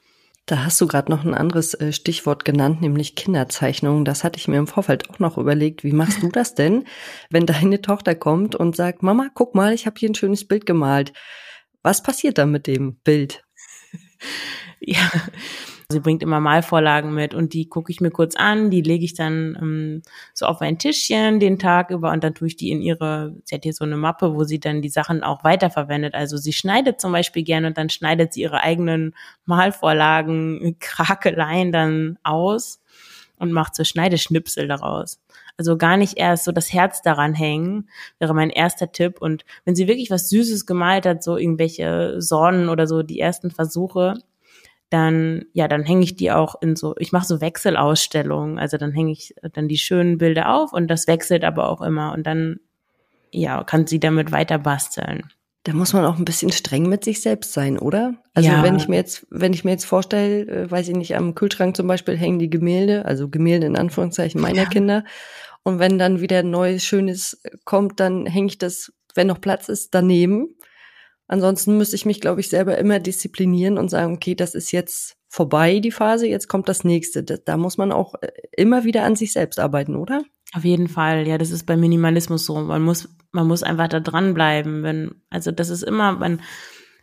Da 0.46 0.64
hast 0.64 0.80
du 0.80 0.88
gerade 0.88 1.12
noch 1.12 1.24
ein 1.24 1.34
anderes 1.34 1.74
äh, 1.74 1.92
Stichwort 1.92 2.44
genannt, 2.44 2.80
nämlich 2.80 3.14
Kinderzeichnungen. 3.14 4.04
Das 4.04 4.24
hatte 4.24 4.38
ich 4.38 4.48
mir 4.48 4.58
im 4.58 4.66
Vorfeld 4.66 5.08
auch 5.08 5.20
noch 5.20 5.38
überlegt. 5.38 5.84
Wie 5.84 5.92
machst 5.92 6.22
du 6.22 6.28
das 6.32 6.56
denn, 6.56 6.86
wenn 7.30 7.46
deine 7.46 7.82
Tochter 7.82 8.16
kommt 8.16 8.56
und 8.56 8.74
sagt, 8.74 9.04
Mama, 9.04 9.28
guck 9.32 9.54
mal, 9.54 9.72
ich 9.72 9.86
habe 9.86 9.94
hier 9.98 10.08
ein 10.08 10.16
schönes 10.16 10.48
Bild 10.48 10.66
gemalt. 10.66 11.12
Was 11.82 12.02
passiert 12.02 12.38
dann 12.38 12.50
mit 12.50 12.66
dem 12.66 12.96
Bild? 12.96 13.44
Ja, 14.82 15.10
Sie 15.90 15.98
bringt 15.98 16.22
immer 16.22 16.38
Malvorlagen 16.38 17.12
mit 17.12 17.34
und 17.34 17.52
die 17.52 17.68
gucke 17.68 17.90
ich 17.90 18.00
mir 18.00 18.12
kurz 18.12 18.36
an, 18.36 18.70
die 18.70 18.80
lege 18.80 19.04
ich 19.04 19.14
dann 19.14 19.58
ähm, 19.60 20.02
so 20.34 20.46
auf 20.46 20.60
ein 20.60 20.78
Tischchen 20.78 21.40
den 21.40 21.58
Tag 21.58 21.90
über 21.90 22.12
und 22.12 22.22
dann 22.22 22.34
tue 22.34 22.46
ich 22.46 22.56
die 22.56 22.70
in 22.70 22.80
ihre, 22.80 23.34
sie 23.44 23.56
hat 23.56 23.64
hier 23.64 23.72
so 23.72 23.84
eine 23.84 23.96
Mappe, 23.96 24.34
wo 24.34 24.44
sie 24.44 24.60
dann 24.60 24.82
die 24.82 24.88
Sachen 24.88 25.24
auch 25.24 25.42
weiterverwendet. 25.42 26.14
Also 26.14 26.36
sie 26.36 26.52
schneidet 26.52 27.00
zum 27.00 27.10
Beispiel 27.10 27.42
gerne 27.42 27.66
und 27.66 27.76
dann 27.76 27.90
schneidet 27.90 28.32
sie 28.32 28.42
ihre 28.42 28.60
eigenen 28.60 29.14
Malvorlagen, 29.46 30.76
Krakeleien 30.80 31.72
dann 31.72 32.18
aus 32.22 32.80
und 33.36 33.50
macht 33.52 33.74
so 33.74 33.82
Schneideschnipsel 33.82 34.68
daraus. 34.68 35.18
Also 35.60 35.76
gar 35.76 35.98
nicht 35.98 36.16
erst 36.16 36.44
so 36.44 36.52
das 36.52 36.72
Herz 36.72 37.02
daran 37.02 37.34
hängen, 37.34 37.90
wäre 38.18 38.32
mein 38.32 38.48
erster 38.48 38.92
Tipp. 38.92 39.20
Und 39.20 39.44
wenn 39.66 39.74
sie 39.74 39.88
wirklich 39.88 40.10
was 40.10 40.30
Süßes 40.30 40.64
gemalt 40.64 41.04
hat, 41.04 41.22
so 41.22 41.36
irgendwelche 41.36 42.14
Sonnen 42.22 42.70
oder 42.70 42.86
so, 42.86 43.02
die 43.02 43.20
ersten 43.20 43.50
Versuche, 43.50 44.14
dann 44.88 45.44
ja, 45.52 45.68
dann 45.68 45.84
hänge 45.84 46.02
ich 46.02 46.16
die 46.16 46.32
auch 46.32 46.54
in 46.62 46.76
so, 46.76 46.94
ich 46.96 47.12
mache 47.12 47.26
so 47.26 47.42
Wechselausstellungen, 47.42 48.58
also 48.58 48.78
dann 48.78 48.92
hänge 48.92 49.12
ich 49.12 49.34
dann 49.52 49.68
die 49.68 49.76
schönen 49.76 50.16
Bilder 50.16 50.54
auf 50.54 50.72
und 50.72 50.88
das 50.88 51.06
wechselt 51.06 51.44
aber 51.44 51.68
auch 51.68 51.82
immer 51.82 52.14
und 52.14 52.26
dann 52.26 52.58
ja, 53.30 53.62
kann 53.62 53.86
sie 53.86 54.00
damit 54.00 54.32
weiter 54.32 54.58
basteln. 54.58 55.24
Da 55.64 55.74
muss 55.74 55.92
man 55.92 56.06
auch 56.06 56.16
ein 56.16 56.24
bisschen 56.24 56.52
streng 56.52 56.88
mit 56.88 57.04
sich 57.04 57.20
selbst 57.20 57.52
sein, 57.52 57.78
oder? 57.78 58.14
Also 58.32 58.48
ja. 58.48 58.62
wenn 58.62 58.76
ich 58.76 58.88
mir 58.88 58.96
jetzt, 58.96 59.26
wenn 59.28 59.52
ich 59.52 59.62
mir 59.62 59.72
jetzt 59.72 59.84
vorstelle, 59.84 60.46
äh, 60.46 60.70
weiß 60.70 60.88
ich 60.88 60.96
nicht, 60.96 61.14
am 61.16 61.34
Kühlschrank 61.34 61.76
zum 61.76 61.86
Beispiel 61.86 62.16
hängen 62.16 62.38
die 62.38 62.48
Gemälde, 62.48 63.04
also 63.04 63.28
Gemälde 63.28 63.66
in 63.66 63.76
Anführungszeichen 63.76 64.40
meiner 64.40 64.62
ja. 64.62 64.68
Kinder. 64.68 65.04
Und 65.62 65.78
wenn 65.78 65.98
dann 65.98 66.20
wieder 66.20 66.42
neues, 66.42 66.84
schönes 66.84 67.40
kommt, 67.64 68.00
dann 68.00 68.26
hänge 68.26 68.48
ich 68.48 68.58
das, 68.58 68.92
wenn 69.14 69.26
noch 69.26 69.40
Platz 69.40 69.68
ist, 69.68 69.94
daneben. 69.94 70.56
Ansonsten 71.28 71.76
müsste 71.76 71.96
ich 71.96 72.06
mich, 72.06 72.20
glaube 72.20 72.40
ich, 72.40 72.48
selber 72.48 72.76
immer 72.78 72.98
disziplinieren 72.98 73.78
und 73.78 73.88
sagen, 73.88 74.14
okay, 74.14 74.34
das 74.34 74.54
ist 74.54 74.72
jetzt 74.72 75.16
vorbei, 75.28 75.78
die 75.78 75.92
Phase, 75.92 76.26
jetzt 76.26 76.48
kommt 76.48 76.68
das 76.68 76.82
nächste. 76.82 77.22
Da, 77.22 77.56
muss 77.56 77.78
man 77.78 77.92
auch 77.92 78.14
äh, 78.20 78.32
immer 78.56 78.84
wieder 78.84 79.04
an 79.04 79.14
sich 79.14 79.32
selbst 79.32 79.60
arbeiten, 79.60 79.94
oder? 79.94 80.24
Auf 80.54 80.64
jeden 80.64 80.88
Fall, 80.88 81.28
ja, 81.28 81.38
das 81.38 81.52
ist 81.52 81.66
bei 81.66 81.76
Minimalismus 81.76 82.44
so. 82.44 82.56
Man 82.56 82.82
muss, 82.82 83.08
man 83.30 83.46
muss 83.46 83.62
einfach 83.62 83.86
da 83.86 84.00
dranbleiben. 84.00 84.82
Wenn, 84.82 85.22
also 85.30 85.52
das 85.52 85.68
ist 85.68 85.84
immer, 85.84 86.12
man, 86.12 86.42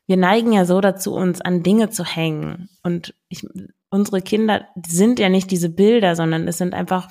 wir 0.08 0.18
neigen 0.18 0.52
ja 0.52 0.66
so 0.66 0.82
dazu, 0.82 1.14
uns 1.14 1.40
an 1.40 1.64
Dinge 1.64 1.90
zu 1.90 2.04
hängen. 2.04 2.68
Und 2.84 3.16
ich, 3.30 3.48
unsere 3.90 4.22
Kinder 4.22 4.68
sind 4.86 5.20
ja 5.20 5.30
nicht 5.30 5.50
diese 5.52 5.70
Bilder, 5.70 6.18
sondern 6.18 6.50
es 6.50 6.58
sind 6.58 6.74
einfach 6.74 7.10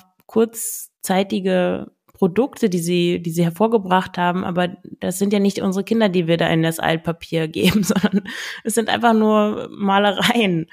kurzzeitige 1.07 1.87
Produkte, 2.13 2.69
die 2.69 2.79
sie, 2.79 3.21
die 3.21 3.31
sie 3.31 3.43
hervorgebracht 3.43 4.17
haben, 4.17 4.43
aber 4.43 4.75
das 4.99 5.19
sind 5.19 5.31
ja 5.31 5.39
nicht 5.39 5.61
unsere 5.61 5.85
Kinder, 5.85 6.09
die 6.09 6.27
wir 6.27 6.37
da 6.37 6.47
in 6.49 6.63
das 6.63 6.79
Altpapier 6.79 7.47
geben, 7.47 7.83
sondern 7.83 8.23
es 8.63 8.73
sind 8.73 8.89
einfach 8.89 9.13
nur 9.13 9.69
Malereien. 9.71 10.67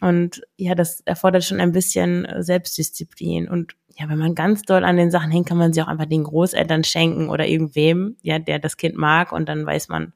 Und 0.00 0.42
ja, 0.56 0.74
das 0.74 1.00
erfordert 1.02 1.44
schon 1.44 1.60
ein 1.60 1.72
bisschen 1.72 2.26
Selbstdisziplin. 2.38 3.48
Und 3.48 3.74
ja, 3.98 4.08
wenn 4.08 4.18
man 4.18 4.34
ganz 4.34 4.62
doll 4.62 4.82
an 4.82 4.96
den 4.96 5.10
Sachen 5.10 5.30
hängt, 5.30 5.46
kann 5.46 5.58
man 5.58 5.74
sie 5.74 5.82
auch 5.82 5.88
einfach 5.88 6.06
den 6.06 6.24
Großeltern 6.24 6.84
schenken 6.84 7.28
oder 7.28 7.46
irgendwem, 7.46 8.16
ja, 8.22 8.38
der 8.38 8.58
das 8.58 8.78
Kind 8.78 8.96
mag 8.96 9.32
und 9.32 9.48
dann 9.48 9.66
weiß 9.66 9.88
man, 9.88 10.14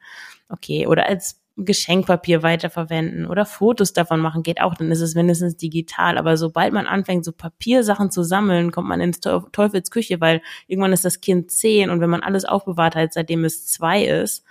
okay, 0.49 0.87
oder 0.87 1.07
als 1.07 1.44
Geschenkpapier 1.57 2.43
weiterverwenden 2.43 3.27
oder 3.27 3.47
Fotos 3.47 3.93
davon 3.93 4.21
machen 4.21 4.43
geht 4.43 4.61
auch, 4.61 4.75
dann 4.75 4.91
ist 4.91 5.01
es 5.01 5.15
mindestens 5.15 5.57
digital. 5.57 6.19
Aber 6.19 6.37
sobald 6.37 6.73
man 6.73 6.87
anfängt, 6.87 7.25
so 7.25 7.33
Papiersachen 7.33 8.11
zu 8.11 8.25
sammeln, 8.25 8.73
kommt 8.73 8.89
man 8.89 9.01
ins 9.01 9.21
Teufels 9.21 9.91
Küche, 9.91 10.21
weil 10.21 10.43
irgendwann 10.67 10.93
ist 10.93 11.05
das 11.05 11.21
Kind 11.21 11.51
zehn 11.51 11.91
und 11.91 12.01
wenn 12.01 12.11
man 12.11 12.23
alles 12.23 12.45
aufbewahrt 12.45 12.97
hat, 12.97 13.13
seitdem 13.13 13.45
es 13.45 13.67
zwei 13.67 14.05
ist, 14.05 14.45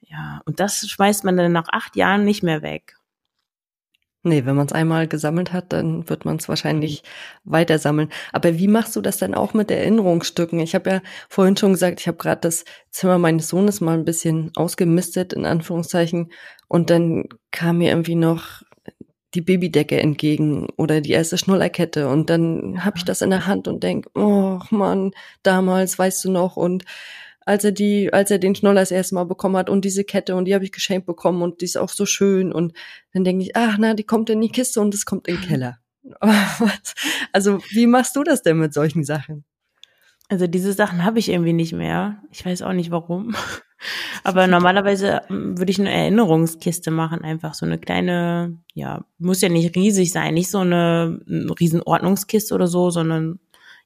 ja, 0.00 0.40
und 0.44 0.60
das 0.60 0.88
schmeißt 0.88 1.24
man 1.24 1.36
dann 1.36 1.52
nach 1.52 1.68
acht 1.70 1.94
Jahren 1.94 2.24
nicht 2.24 2.42
mehr 2.42 2.62
weg. 2.62 2.99
Nee, 4.22 4.44
wenn 4.44 4.54
man 4.54 4.66
es 4.66 4.72
einmal 4.72 5.08
gesammelt 5.08 5.52
hat, 5.54 5.72
dann 5.72 6.08
wird 6.10 6.26
man 6.26 6.36
es 6.36 6.48
wahrscheinlich 6.48 7.02
weiter 7.44 7.78
sammeln. 7.78 8.10
Aber 8.32 8.58
wie 8.58 8.68
machst 8.68 8.94
du 8.94 9.00
das 9.00 9.16
dann 9.16 9.34
auch 9.34 9.54
mit 9.54 9.70
Erinnerungsstücken? 9.70 10.60
Ich 10.60 10.74
habe 10.74 10.90
ja 10.90 11.00
vorhin 11.30 11.56
schon 11.56 11.72
gesagt, 11.72 12.00
ich 12.00 12.06
habe 12.06 12.18
gerade 12.18 12.42
das 12.42 12.66
Zimmer 12.90 13.16
meines 13.16 13.48
Sohnes 13.48 13.80
mal 13.80 13.96
ein 13.96 14.04
bisschen 14.04 14.52
ausgemistet, 14.56 15.32
in 15.32 15.46
Anführungszeichen. 15.46 16.30
Und 16.68 16.90
dann 16.90 17.24
kam 17.50 17.78
mir 17.78 17.90
irgendwie 17.90 18.14
noch 18.14 18.62
die 19.34 19.40
Babydecke 19.40 19.98
entgegen 19.98 20.66
oder 20.76 21.00
die 21.00 21.12
erste 21.12 21.38
Schnullerkette. 21.38 22.08
Und 22.08 22.28
dann 22.28 22.84
habe 22.84 22.98
ich 22.98 23.04
das 23.04 23.22
in 23.22 23.30
der 23.30 23.46
Hand 23.46 23.68
und 23.68 23.82
denk, 23.82 24.06
oh 24.14 24.60
Mann, 24.70 25.12
damals, 25.42 25.98
weißt 25.98 26.24
du 26.26 26.30
noch, 26.30 26.56
und 26.56 26.84
als 27.50 27.64
er 27.64 27.72
die, 27.72 28.12
als 28.12 28.30
er 28.30 28.38
den 28.38 28.54
Schnuller 28.54 28.80
das 28.80 28.92
erste 28.92 29.16
Mal 29.16 29.24
bekommen 29.24 29.56
hat 29.56 29.68
und 29.68 29.84
diese 29.84 30.04
Kette 30.04 30.36
und 30.36 30.44
die 30.44 30.54
habe 30.54 30.64
ich 30.64 30.70
geschenkt 30.70 31.04
bekommen 31.04 31.42
und 31.42 31.60
die 31.60 31.64
ist 31.64 31.76
auch 31.76 31.88
so 31.88 32.06
schön 32.06 32.52
und 32.52 32.74
dann 33.12 33.24
denke 33.24 33.42
ich, 33.42 33.56
ach 33.56 33.76
na, 33.76 33.94
die 33.94 34.04
kommt 34.04 34.30
in 34.30 34.40
die 34.40 34.50
Kiste 34.50 34.80
und 34.80 34.94
es 34.94 35.04
kommt 35.04 35.26
in 35.26 35.34
den 35.34 35.44
Keller. 35.44 35.78
also 37.32 37.58
wie 37.70 37.88
machst 37.88 38.14
du 38.14 38.22
das 38.22 38.42
denn 38.42 38.58
mit 38.58 38.72
solchen 38.72 39.02
Sachen? 39.02 39.44
Also 40.28 40.46
diese 40.46 40.72
Sachen 40.72 41.04
habe 41.04 41.18
ich 41.18 41.28
irgendwie 41.28 41.52
nicht 41.52 41.72
mehr. 41.72 42.22
Ich 42.30 42.46
weiß 42.46 42.62
auch 42.62 42.72
nicht 42.72 42.92
warum. 42.92 43.34
Aber 44.22 44.46
normalerweise 44.46 45.22
ähm, 45.28 45.58
würde 45.58 45.72
ich 45.72 45.80
eine 45.80 45.90
Erinnerungskiste 45.90 46.92
machen, 46.92 47.22
einfach 47.22 47.54
so 47.54 47.66
eine 47.66 47.78
kleine, 47.78 48.58
ja, 48.74 49.04
muss 49.18 49.40
ja 49.40 49.48
nicht 49.48 49.74
riesig 49.74 50.12
sein, 50.12 50.34
nicht 50.34 50.50
so 50.50 50.58
eine, 50.58 51.20
eine 51.26 51.58
riesen 51.58 51.82
Ordnungskiste 51.82 52.54
oder 52.54 52.68
so, 52.68 52.90
sondern 52.90 53.40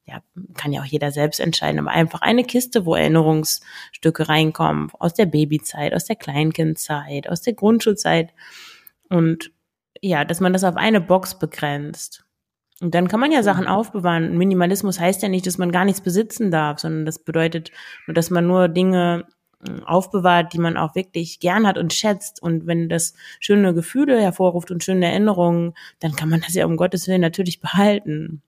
ja, 0.05 0.21
kann 0.55 0.71
ja 0.71 0.81
auch 0.81 0.85
jeder 0.85 1.11
selbst 1.11 1.39
entscheiden, 1.39 1.79
aber 1.79 1.89
einfach 1.89 2.21
eine 2.21 2.43
Kiste, 2.43 2.85
wo 2.85 2.95
Erinnerungsstücke 2.95 4.29
reinkommen, 4.29 4.91
aus 4.99 5.13
der 5.13 5.25
Babyzeit, 5.25 5.93
aus 5.93 6.05
der 6.05 6.15
Kleinkindzeit, 6.15 7.27
aus 7.27 7.41
der 7.41 7.53
Grundschulzeit. 7.53 8.31
Und 9.09 9.51
ja, 10.01 10.23
dass 10.23 10.41
man 10.41 10.53
das 10.53 10.63
auf 10.63 10.75
eine 10.75 11.01
Box 11.01 11.39
begrenzt. 11.39 12.25
Und 12.81 12.93
dann 12.93 13.07
kann 13.07 13.19
man 13.19 13.31
ja 13.31 13.41
Sachen 13.41 13.67
aufbewahren. 13.67 14.37
Minimalismus 14.37 14.99
heißt 14.99 15.23
ja 15.23 15.29
nicht, 15.29 15.47
dass 15.47 15.57
man 15.57 15.71
gar 15.71 15.85
nichts 15.85 16.01
besitzen 16.01 16.51
darf, 16.51 16.79
sondern 16.79 17.05
das 17.05 17.19
bedeutet 17.19 17.71
nur, 18.05 18.13
dass 18.13 18.29
man 18.29 18.45
nur 18.45 18.67
Dinge 18.67 19.25
hm, 19.65 19.83
aufbewahrt, 19.85 20.53
die 20.53 20.59
man 20.59 20.77
auch 20.77 20.93
wirklich 20.93 21.39
gern 21.39 21.65
hat 21.65 21.77
und 21.77 21.93
schätzt. 21.93 22.41
Und 22.41 22.67
wenn 22.67 22.89
das 22.89 23.13
schöne 23.39 23.73
Gefühle 23.73 24.21
hervorruft 24.21 24.71
und 24.71 24.83
schöne 24.83 25.07
Erinnerungen, 25.07 25.73
dann 25.99 26.15
kann 26.15 26.29
man 26.29 26.41
das 26.41 26.53
ja 26.53 26.65
um 26.65 26.77
Gottes 26.77 27.07
Willen 27.07 27.21
natürlich 27.21 27.61
behalten. 27.61 28.43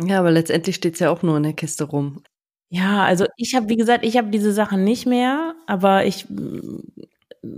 Ja, 0.00 0.20
aber 0.20 0.30
letztendlich 0.30 0.76
steht's 0.76 1.00
ja 1.00 1.10
auch 1.10 1.22
nur 1.22 1.36
in 1.36 1.42
der 1.42 1.54
Kiste 1.54 1.84
rum. 1.84 2.22
Ja, 2.70 3.04
also 3.04 3.26
ich 3.36 3.54
habe, 3.54 3.68
wie 3.68 3.76
gesagt, 3.76 4.04
ich 4.04 4.16
habe 4.16 4.28
diese 4.28 4.52
Sachen 4.52 4.84
nicht 4.84 5.06
mehr, 5.06 5.54
aber 5.66 6.04
ich, 6.04 6.26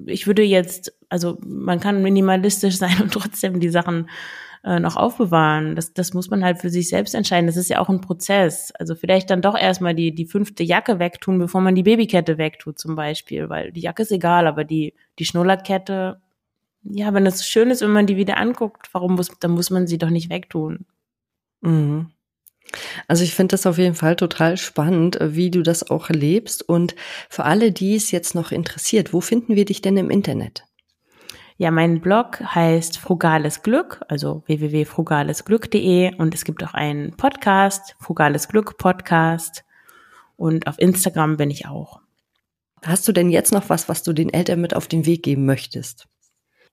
ich 0.07 0.27
würde 0.27 0.43
jetzt, 0.43 0.93
also 1.09 1.39
man 1.45 1.81
kann 1.81 2.03
minimalistisch 2.03 2.77
sein 2.79 3.01
und 3.03 3.13
trotzdem 3.13 3.61
die 3.61 3.71
Sachen 3.71 4.09
äh, 4.65 4.79
noch 4.79 4.97
aufbewahren. 4.97 5.75
Das, 5.75 5.93
das 5.95 6.15
muss 6.15 6.31
man 6.31 6.45
halt 6.45 6.59
für 6.59 6.71
sich 6.71 6.89
selbst 6.89 7.15
entscheiden. 7.15 7.47
Das 7.47 7.57
ist 7.57 7.69
ja 7.69 7.81
auch 7.81 7.89
ein 7.89 8.01
Prozess. 8.01 8.73
Also 8.79 8.95
vielleicht 8.95 9.31
dann 9.31 9.43
doch 9.43 9.57
erstmal 9.59 9.95
die, 9.95 10.15
die 10.15 10.27
fünfte 10.27 10.63
Jacke 10.63 10.99
wegtun, 10.99 11.39
bevor 11.39 11.61
man 11.61 11.75
die 11.75 11.83
Babykette 11.83 12.39
wegtut 12.39 12.79
zum 12.79 12.95
Beispiel, 12.95 13.49
weil 13.49 13.73
die 13.73 13.81
Jacke 13.81 14.03
ist 14.03 14.13
egal, 14.13 14.47
aber 14.47 14.65
die, 14.65 14.95
die 15.19 15.25
Schnullerkette, 15.25 16.21
ja, 16.85 17.13
wenn 17.13 17.27
es 17.27 17.47
schön 17.47 17.71
ist, 17.71 17.83
wenn 17.83 17.93
man 17.93 18.07
die 18.07 18.17
wieder 18.17 18.39
anguckt, 18.39 18.89
warum 18.93 19.15
muss, 19.17 19.31
dann 19.41 19.53
muss 19.53 19.71
man 19.71 19.87
sie 19.87 19.99
doch 19.99 20.11
nicht 20.11 20.31
wegtun. 20.31 20.87
Mhm. 21.63 22.13
Also 23.09 23.25
ich 23.25 23.35
finde 23.35 23.55
das 23.55 23.67
auf 23.67 23.79
jeden 23.79 23.95
Fall 23.95 24.17
total 24.17 24.57
spannend, 24.57 25.19
wie 25.21 25.51
du 25.51 25.63
das 25.63 25.91
auch 25.91 26.09
lebst. 26.09 26.69
Und 26.69 26.95
für 27.29 27.45
alle, 27.45 27.73
die 27.73 27.97
es 27.97 28.11
jetzt 28.11 28.35
noch 28.35 28.53
interessiert, 28.53 29.13
wo 29.13 29.21
finden 29.21 29.57
wir 29.57 29.65
dich 29.65 29.83
denn 29.83 29.97
im 29.97 30.11
Internet? 30.11 30.65
Ja, 31.57 31.71
mein 31.71 32.01
Blog 32.01 32.41
heißt 32.41 32.99
Frugales 32.99 33.63
Glück, 33.63 34.01
also 34.09 34.43
www.frugalesglück.de 34.47 36.15
und 36.17 36.35
es 36.35 36.45
gibt 36.45 36.65
auch 36.65 36.73
einen 36.73 37.19
Podcast, 37.19 37.97
Frugales 38.01 38.49
Glück 38.49 38.79
Podcast 38.79 39.63
und 40.37 40.67
auf 40.67 40.79
Instagram 40.79 41.37
bin 41.37 41.51
ich 41.51 41.67
auch. 41.67 42.01
Hast 42.83 43.07
du 43.07 43.13
denn 43.13 43.29
jetzt 43.29 43.53
noch 43.53 43.69
was, 43.69 43.91
was 43.91 44.03
du 44.03 44.15
den 44.15 44.33
Eltern 44.33 44.63
mit 44.63 44.75
auf 44.75 44.89
den 44.89 45.05
Weg 45.05 45.23
geben 45.23 45.45
möchtest? 45.45 46.09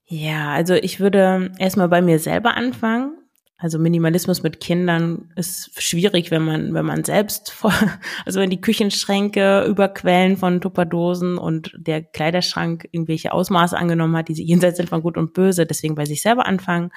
Ja, 0.06 0.52
also 0.52 0.72
ich 0.72 1.00
würde 1.00 1.52
erstmal 1.58 1.90
bei 1.90 2.00
mir 2.00 2.18
selber 2.18 2.54
anfangen 2.54 3.17
also 3.60 3.80
Minimalismus 3.80 4.44
mit 4.44 4.60
Kindern 4.60 5.32
ist 5.34 5.82
schwierig, 5.82 6.30
wenn 6.30 6.44
man, 6.44 6.74
wenn 6.74 6.86
man 6.86 7.02
selbst 7.02 7.50
vor, 7.50 7.72
also 8.24 8.38
wenn 8.38 8.50
die 8.50 8.60
Küchenschränke 8.60 9.64
überquellen 9.64 10.36
von 10.36 10.60
Tupperdosen 10.60 11.38
und 11.38 11.72
der 11.76 12.04
Kleiderschrank 12.04 12.88
irgendwelche 12.92 13.32
Ausmaße 13.32 13.76
angenommen 13.76 14.16
hat, 14.16 14.28
die 14.28 14.36
sie 14.36 14.44
jenseits 14.44 14.76
sind 14.76 14.88
von 14.88 15.02
Gut 15.02 15.16
und 15.16 15.34
Böse, 15.34 15.66
deswegen 15.66 15.96
bei 15.96 16.04
sich 16.04 16.22
selber 16.22 16.46
anfangen. 16.46 16.92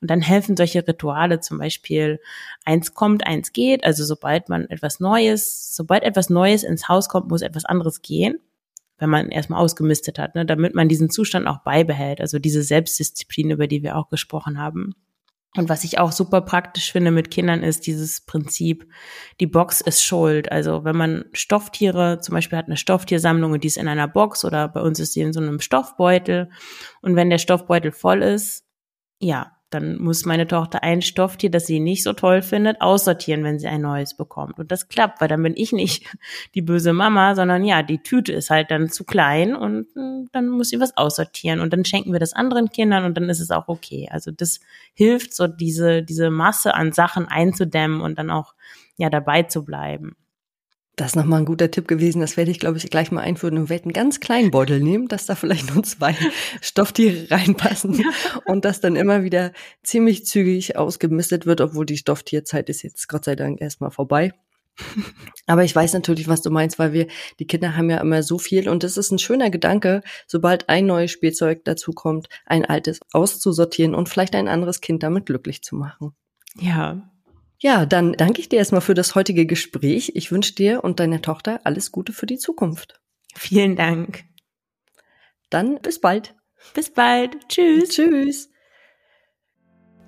Und 0.00 0.10
dann 0.10 0.20
helfen 0.20 0.56
solche 0.56 0.86
Rituale 0.86 1.38
zum 1.38 1.58
Beispiel, 1.58 2.18
eins 2.64 2.92
kommt, 2.92 3.24
eins 3.24 3.52
geht. 3.52 3.84
Also 3.84 4.04
sobald 4.04 4.48
man 4.48 4.68
etwas 4.68 4.98
Neues, 4.98 5.76
sobald 5.76 6.02
etwas 6.02 6.28
Neues 6.28 6.64
ins 6.64 6.88
Haus 6.88 7.08
kommt, 7.08 7.28
muss 7.30 7.42
etwas 7.42 7.64
anderes 7.64 8.02
gehen 8.02 8.38
wenn 9.02 9.08
man 9.08 9.30
erstmal 9.30 9.62
ausgemistet 9.62 10.18
hat, 10.18 10.34
ne, 10.34 10.44
damit 10.44 10.74
man 10.74 10.86
diesen 10.86 11.08
Zustand 11.08 11.46
auch 11.46 11.62
beibehält. 11.62 12.20
Also 12.20 12.38
diese 12.38 12.62
Selbstdisziplin, 12.62 13.50
über 13.50 13.66
die 13.66 13.82
wir 13.82 13.96
auch 13.96 14.10
gesprochen 14.10 14.58
haben. 14.58 14.94
Und 15.56 15.68
was 15.68 15.82
ich 15.82 15.98
auch 15.98 16.12
super 16.12 16.42
praktisch 16.42 16.92
finde 16.92 17.10
mit 17.10 17.30
Kindern 17.30 17.64
ist 17.64 17.86
dieses 17.86 18.20
Prinzip, 18.20 18.86
die 19.40 19.48
Box 19.48 19.80
ist 19.80 20.04
schuld. 20.04 20.52
Also 20.52 20.84
wenn 20.84 20.96
man 20.96 21.24
Stofftiere, 21.32 22.20
zum 22.20 22.34
Beispiel 22.34 22.56
hat 22.56 22.66
eine 22.66 22.76
Stofftiersammlung 22.76 23.52
und 23.52 23.64
die 23.64 23.68
ist 23.68 23.76
in 23.76 23.88
einer 23.88 24.06
Box 24.06 24.44
oder 24.44 24.68
bei 24.68 24.80
uns 24.80 25.00
ist 25.00 25.12
sie 25.12 25.22
in 25.22 25.32
so 25.32 25.40
einem 25.40 25.60
Stoffbeutel. 25.60 26.50
Und 27.02 27.16
wenn 27.16 27.30
der 27.30 27.38
Stoffbeutel 27.38 27.90
voll 27.90 28.22
ist, 28.22 28.64
ja, 29.18 29.59
dann 29.70 29.98
muss 29.98 30.24
meine 30.24 30.46
Tochter 30.48 30.82
ein 30.82 31.00
Stofftier, 31.00 31.50
das 31.50 31.66
sie 31.66 31.78
nicht 31.78 32.02
so 32.02 32.12
toll 32.12 32.42
findet, 32.42 32.80
aussortieren, 32.80 33.44
wenn 33.44 33.58
sie 33.58 33.68
ein 33.68 33.82
neues 33.82 34.14
bekommt. 34.14 34.58
Und 34.58 34.72
das 34.72 34.88
klappt, 34.88 35.20
weil 35.20 35.28
dann 35.28 35.42
bin 35.42 35.54
ich 35.56 35.72
nicht 35.72 36.06
die 36.54 36.62
böse 36.62 36.92
Mama, 36.92 37.34
sondern 37.36 37.64
ja, 37.64 37.82
die 37.82 38.02
Tüte 38.02 38.32
ist 38.32 38.50
halt 38.50 38.70
dann 38.70 38.88
zu 38.88 39.04
klein 39.04 39.54
und 39.54 39.86
hm, 39.94 40.28
dann 40.32 40.48
muss 40.48 40.70
sie 40.70 40.80
was 40.80 40.96
aussortieren 40.96 41.60
und 41.60 41.72
dann 41.72 41.84
schenken 41.84 42.12
wir 42.12 42.20
das 42.20 42.32
anderen 42.32 42.70
Kindern 42.70 43.04
und 43.04 43.16
dann 43.16 43.28
ist 43.28 43.40
es 43.40 43.50
auch 43.50 43.68
okay. 43.68 44.08
Also 44.10 44.30
das 44.32 44.60
hilft 44.92 45.34
so 45.34 45.46
diese, 45.46 46.02
diese 46.02 46.30
Masse 46.30 46.74
an 46.74 46.92
Sachen 46.92 47.28
einzudämmen 47.28 48.00
und 48.00 48.18
dann 48.18 48.30
auch 48.30 48.54
ja 48.96 49.08
dabei 49.08 49.44
zu 49.44 49.64
bleiben. 49.64 50.16
Das 51.00 51.12
ist 51.12 51.16
nochmal 51.16 51.38
ein 51.38 51.46
guter 51.46 51.70
Tipp 51.70 51.88
gewesen. 51.88 52.20
Das 52.20 52.36
werde 52.36 52.50
ich, 52.50 52.60
glaube 52.60 52.76
ich, 52.76 52.90
gleich 52.90 53.10
mal 53.10 53.22
einführen 53.22 53.56
und 53.56 53.70
werde 53.70 53.84
einen 53.84 53.94
ganz 53.94 54.20
kleinen 54.20 54.50
Beutel 54.50 54.80
nehmen, 54.80 55.08
dass 55.08 55.24
da 55.24 55.34
vielleicht 55.34 55.74
nur 55.74 55.82
zwei 55.82 56.14
Stofftiere 56.60 57.30
reinpassen 57.30 57.94
ja. 57.94 58.10
und 58.44 58.66
das 58.66 58.82
dann 58.82 58.96
immer 58.96 59.22
wieder 59.22 59.52
ziemlich 59.82 60.26
zügig 60.26 60.76
ausgemistet 60.76 61.46
wird, 61.46 61.62
obwohl 61.62 61.86
die 61.86 61.96
Stofftierzeit 61.96 62.68
ist 62.68 62.82
jetzt 62.82 63.08
Gott 63.08 63.24
sei 63.24 63.34
Dank 63.34 63.62
erstmal 63.62 63.90
vorbei. 63.90 64.32
Aber 65.46 65.64
ich 65.64 65.74
weiß 65.74 65.94
natürlich, 65.94 66.28
was 66.28 66.42
du 66.42 66.50
meinst, 66.50 66.78
weil 66.78 66.92
wir, 66.92 67.06
die 67.38 67.46
Kinder 67.46 67.78
haben 67.78 67.88
ja 67.88 67.96
immer 67.96 68.22
so 68.22 68.38
viel 68.38 68.68
und 68.68 68.84
es 68.84 68.98
ist 68.98 69.10
ein 69.10 69.18
schöner 69.18 69.48
Gedanke, 69.48 70.02
sobald 70.26 70.68
ein 70.68 70.84
neues 70.84 71.10
Spielzeug 71.10 71.64
dazu 71.64 71.92
kommt, 71.92 72.28
ein 72.44 72.66
altes 72.66 73.00
auszusortieren 73.12 73.94
und 73.94 74.10
vielleicht 74.10 74.34
ein 74.34 74.48
anderes 74.48 74.82
Kind 74.82 75.02
damit 75.02 75.24
glücklich 75.24 75.62
zu 75.62 75.76
machen. 75.76 76.12
Ja, 76.58 77.10
ja, 77.60 77.84
dann 77.84 78.14
danke 78.14 78.40
ich 78.40 78.48
dir 78.48 78.56
erstmal 78.56 78.80
für 78.80 78.94
das 78.94 79.14
heutige 79.14 79.44
Gespräch. 79.44 80.12
Ich 80.14 80.32
wünsche 80.32 80.54
dir 80.54 80.82
und 80.82 80.98
deiner 80.98 81.20
Tochter 81.20 81.60
alles 81.64 81.92
Gute 81.92 82.14
für 82.14 82.26
die 82.26 82.38
Zukunft. 82.38 83.00
Vielen 83.36 83.76
Dank. 83.76 84.24
Dann 85.50 85.80
bis 85.80 86.00
bald. 86.00 86.34
Bis 86.74 86.90
bald. 86.90 87.36
Tschüss. 87.48 87.90
Tschüss. 87.90 88.50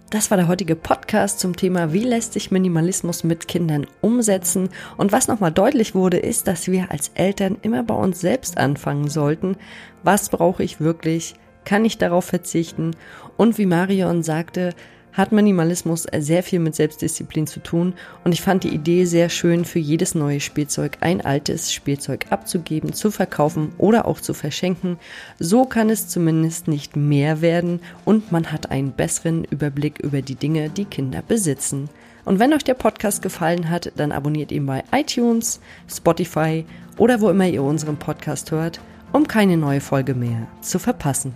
Das 0.09 0.31
war 0.31 0.37
der 0.37 0.49
heutige 0.49 0.77
Podcast 0.77 1.41
zum 1.41 1.57
Thema, 1.57 1.93
wie 1.93 2.05
lässt 2.05 2.35
sich 2.35 2.51
Minimalismus 2.51 3.23
mit 3.23 3.49
Kindern 3.49 3.87
umsetzen. 4.01 4.71
Und 4.97 5.13
was 5.13 5.29
nochmal 5.29 5.53
deutlich 5.53 5.95
wurde, 5.95 6.19
ist, 6.19 6.49
dass 6.49 6.69
wir 6.69 6.91
als 6.91 7.13
Eltern 7.15 7.59
immer 7.63 7.83
bei 7.83 7.95
uns 7.95 8.21
selbst 8.21 8.57
anfangen 8.57 9.09
sollten. 9.09 9.57
Was 10.03 10.31
brauche 10.31 10.63
ich 10.63 10.81
wirklich? 10.81 11.35
Kann 11.65 11.85
ich 11.85 11.99
darauf 11.99 12.25
verzichten? 12.25 12.97
Und 13.37 13.59
wie 13.59 13.67
Marion 13.67 14.23
sagte, 14.23 14.75
hat 15.13 15.33
Minimalismus 15.33 16.07
sehr 16.19 16.43
viel 16.43 16.59
mit 16.59 16.75
Selbstdisziplin 16.75 17.47
zu 17.47 17.61
tun 17.61 17.95
und 18.25 18.33
ich 18.33 18.41
fand 18.43 18.65
die 18.65 18.75
Idee 18.75 19.05
sehr 19.05 19.29
schön, 19.29 19.65
für 19.65 19.79
jedes 19.79 20.15
neue 20.15 20.41
Spielzeug 20.41 20.99
ein 21.01 21.21
altes 21.21 21.73
Spielzeug 21.73 22.27
abzugeben, 22.31 22.93
zu 22.93 23.11
verkaufen 23.11 23.73
oder 23.79 24.07
auch 24.07 24.21
zu 24.21 24.35
verschenken. 24.35 24.99
So 25.39 25.65
kann 25.65 25.91
es 25.91 26.09
zumindest 26.09 26.69
nicht 26.69 26.97
mehr 26.97 27.41
werden 27.41 27.81
und 28.05 28.33
man 28.33 28.53
hat 28.53 28.71
einen 28.71 28.93
besseren 28.93 29.45
Überblick 29.45 29.99
über 30.01 30.23
die 30.23 30.37
Dinge, 30.37 30.71
die 30.71 30.85
Kinder 30.85 31.23
besitzen. 31.27 31.89
Und 32.25 32.39
wenn 32.39 32.53
euch 32.53 32.65
der 32.65 32.75
Podcast 32.75 33.21
gefallen 33.21 33.69
hat, 33.69 33.93
dann 33.97 34.13
abonniert 34.13 34.53
ihn 34.53 34.67
bei 34.67 34.85
iTunes, 34.93 35.61
Spotify 35.89 36.65
oder 36.97 37.21
wo 37.21 37.31
immer 37.31 37.49
ihr 37.49 37.63
unseren 37.63 37.97
Podcast 37.97 38.51
hört, 38.53 38.81
um 39.13 39.27
keine 39.27 39.57
neue 39.57 39.81
Folge 39.81 40.15
mehr 40.15 40.47
zu 40.61 40.79
verpassen. 40.79 41.35